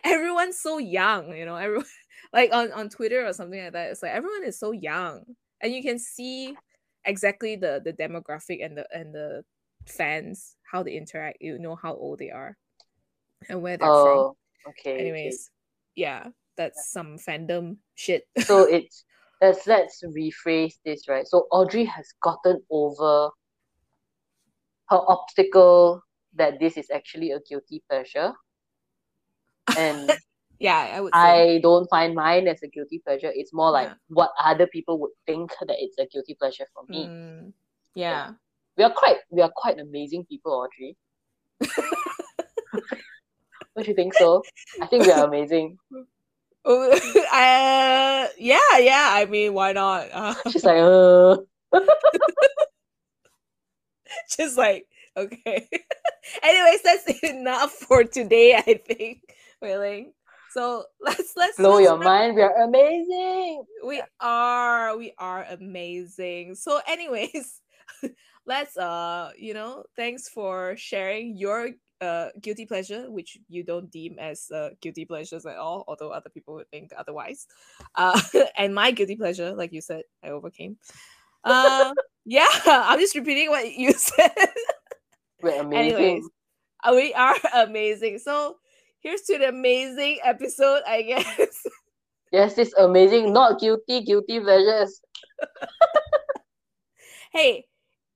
everyone's 0.03 0.59
so 0.59 0.77
young. 0.77 1.35
You 1.35 1.45
know, 1.45 1.55
everyone 1.55 1.85
like 2.33 2.53
on 2.53 2.71
on 2.71 2.89
Twitter 2.89 3.25
or 3.25 3.33
something 3.33 3.61
like 3.61 3.73
that. 3.73 3.91
It's 3.91 4.03
like 4.03 4.11
everyone 4.13 4.43
is 4.45 4.59
so 4.59 4.71
young, 4.71 5.23
and 5.61 5.73
you 5.73 5.81
can 5.81 5.99
see 5.99 6.55
exactly 7.05 7.55
the 7.55 7.81
the 7.83 7.93
demographic 7.93 8.63
and 8.63 8.77
the 8.77 8.87
and 8.93 9.13
the 9.13 9.43
fans 9.87 10.55
how 10.71 10.83
they 10.83 10.93
interact. 10.93 11.39
You 11.41 11.59
know 11.59 11.75
how 11.75 11.95
old 11.95 12.19
they 12.19 12.31
are 12.31 12.57
and 13.49 13.61
where 13.61 13.77
they're 13.77 13.89
from 13.89 14.17
Oh, 14.17 14.35
okay. 14.67 14.91
okay. 14.91 14.99
anyways 15.01 15.51
yeah 15.95 16.27
that's 16.57 16.91
some 16.91 17.17
fandom 17.17 17.77
shit 17.95 18.27
So 18.41 18.63
it's 18.63 19.03
let's 19.41 19.67
let's 19.67 20.03
rephrase 20.03 20.75
this, 20.85 21.07
right? 21.07 21.27
So 21.27 21.47
Audrey 21.51 21.85
has 21.85 22.07
gotten 22.21 22.61
over 22.71 23.29
her 24.89 25.01
obstacle 25.07 26.01
that 26.35 26.59
this 26.59 26.77
is 26.77 26.89
actually 26.93 27.31
a 27.31 27.39
guilty 27.47 27.83
pleasure. 27.89 28.33
And 29.77 30.11
yeah 30.59 30.87
i 30.95 31.01
would 31.01 31.11
I 31.13 31.59
don't 31.61 31.89
find 31.89 32.15
mine 32.15 32.47
as 32.47 32.63
a 32.63 32.67
guilty 32.67 32.99
pleasure. 33.05 33.31
It's 33.33 33.51
more 33.53 33.71
like 33.71 33.89
Yeah. 33.89 33.95
what 34.07 34.31
other 34.39 34.67
people 34.67 34.99
would 34.99 35.11
think 35.25 35.51
that 35.59 35.75
it's 35.79 35.97
a 35.99 36.05
guilty 36.07 36.35
pleasure 36.39 36.65
for 36.73 36.83
me. 36.87 37.07
Mm, 37.07 37.53
yeah 37.95 38.31
We 38.77 38.83
are 38.83 38.93
quite 38.93 39.17
we 39.31 39.41
are 39.41 39.51
quite 39.55 39.79
amazing 39.79 40.25
people, 40.25 40.53
Audrey. 40.53 40.95
Don't 43.75 43.87
you 43.87 43.93
think 43.93 44.13
so? 44.13 44.43
I 44.81 44.87
think 44.87 45.05
we 45.05 45.11
are 45.11 45.27
amazing. 45.27 45.77
Uh, 47.31 48.27
yeah 48.39 48.77
yeah 48.79 49.09
i 49.13 49.25
mean 49.29 49.53
why 49.53 49.71
not? 49.71 50.07
Uh, 50.11 50.33
She's 50.49 50.63
like, 50.63 50.77
uh. 50.77 51.37
Just 54.37 54.57
like 54.57 54.87
okay. 55.15 55.67
Anyways 56.43 56.81
that's 56.81 57.23
enough 57.23 57.71
for 57.71 58.03
today 58.03 58.55
i 58.55 58.81
think 58.85 59.21
really. 59.61 60.13
So 60.53 60.85
let's 61.01 61.33
let's 61.35 61.57
blow 61.57 61.79
your 61.79 61.97
mind. 61.97 62.35
We 62.35 62.41
are 62.41 62.63
amazing. 62.63 63.65
we 63.85 64.01
are 64.21 64.97
we 64.97 65.13
are 65.17 65.45
amazing. 65.49 66.55
So 66.55 66.79
anyways 66.87 67.61
let's 68.45 68.77
uh 68.77 69.31
you 69.37 69.53
know 69.53 69.83
thanks 69.95 70.29
for 70.29 70.75
sharing 70.77 71.35
your 71.35 71.71
uh 72.01 72.29
guilty 72.41 72.65
pleasure 72.65 73.09
which 73.09 73.37
you 73.47 73.63
don't 73.63 73.89
deem 73.91 74.17
as 74.19 74.51
uh, 74.51 74.69
guilty 74.81 75.05
pleasures 75.05 75.45
at 75.45 75.57
all 75.57 75.83
although 75.87 76.09
other 76.09 76.29
people 76.29 76.53
would 76.55 76.69
think 76.69 76.91
otherwise 76.97 77.47
uh 77.95 78.19
and 78.57 78.75
my 78.75 78.91
guilty 78.91 79.15
pleasure 79.15 79.53
like 79.53 79.71
you 79.71 79.81
said 79.81 80.03
i 80.23 80.29
overcame 80.29 80.77
uh 81.45 81.93
yeah 82.25 82.47
i'm 82.65 82.99
just 82.99 83.15
repeating 83.15 83.49
what 83.49 83.71
you 83.71 83.93
said 83.93 84.31
We're 85.41 85.59
amazing. 85.61 85.95
anyways 85.95 86.29
uh, 86.83 86.91
we 86.93 87.13
are 87.13 87.35
amazing 87.53 88.19
so 88.19 88.57
here's 88.99 89.21
to 89.21 89.37
the 89.37 89.49
amazing 89.49 90.19
episode 90.23 90.81
i 90.87 91.01
guess 91.01 91.65
Yes, 92.31 92.57
it's 92.57 92.73
amazing, 92.73 93.31
not 93.31 93.61
guilty, 93.61 94.01
guilty 94.01 94.39
pleasures. 94.41 94.99
hey, 97.31 97.65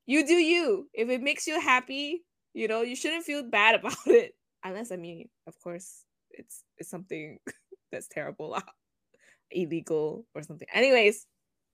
you 0.06 0.26
do 0.26 0.34
you. 0.34 0.90
If 0.94 1.10
it 1.10 1.22
makes 1.22 1.48
you 1.48 1.60
happy, 1.62 2.24
you 2.60 2.68
know, 2.68 2.82
you 2.82 2.96
shouldn't 2.96 3.24
feel 3.24 3.44
bad 3.44 3.76
about 3.80 4.06
it. 4.06 4.36
Unless 4.64 4.92
I 4.92 4.98
mean, 4.98 5.30
of 5.48 5.56
course, 5.64 6.04
it's 6.32 6.64
it's 6.78 6.90
something 6.90 7.40
that's 7.92 8.08
terrible, 8.08 8.60
illegal 9.52 10.28
or 10.36 10.44
something. 10.44 10.68
Anyways, 10.74 11.26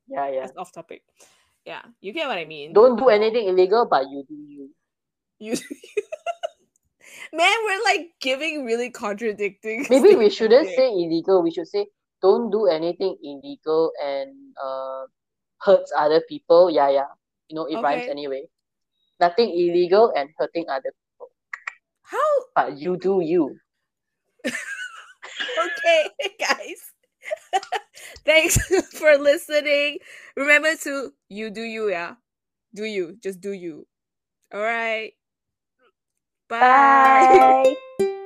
Yeah, 0.07 0.29
yeah. 0.29 0.41
that's 0.41 0.57
off 0.57 0.71
topic. 0.71 1.01
Yeah, 1.65 1.81
you 1.99 2.13
get 2.13 2.27
what 2.27 2.37
I 2.37 2.45
mean. 2.45 2.73
Don't 2.73 2.95
do 2.95 3.09
anything 3.09 3.47
illegal, 3.49 3.87
but 3.89 4.05
you 4.05 4.23
do 4.29 4.35
you. 4.35 4.69
you 5.39 5.57
Man, 7.33 7.57
we're 7.65 7.83
like 7.83 8.13
giving 8.21 8.65
really 8.65 8.91
contradicting. 8.91 9.87
Maybe 9.89 10.15
we 10.15 10.29
shouldn't 10.29 10.69
say 10.69 10.89
illegal. 10.93 11.41
We 11.41 11.51
should 11.51 11.67
say 11.67 11.87
don't 12.21 12.51
do 12.51 12.67
anything 12.67 13.17
illegal 13.23 13.91
and 14.01 14.31
uh, 14.63 15.09
hurts 15.59 15.91
other 15.97 16.21
people. 16.29 16.69
Yeah, 16.69 16.89
yeah. 16.89 17.09
You 17.49 17.55
know, 17.55 17.65
it 17.65 17.81
rhymes 17.81 18.07
anyway. 18.07 18.45
Nothing 19.19 19.49
illegal 19.51 20.13
and 20.15 20.29
hurting 20.37 20.65
other 20.69 20.91
people. 20.91 21.29
How 22.03 22.29
But 22.55 22.77
you 22.77 22.97
do 22.97 23.21
you. 23.21 23.57
okay, 24.45 26.09
guys. 26.39 26.91
Thanks 28.25 28.57
for 28.97 29.17
listening. 29.17 29.99
Remember 30.35 30.75
to 30.83 31.13
you 31.29 31.49
do 31.49 31.61
you, 31.61 31.89
yeah. 31.89 32.15
Do 32.73 32.85
you. 32.85 33.17
Just 33.23 33.41
do 33.41 33.51
you. 33.51 33.87
All 34.53 34.61
right. 34.61 35.13
Bye. 36.49 37.75
Bye. 37.99 38.21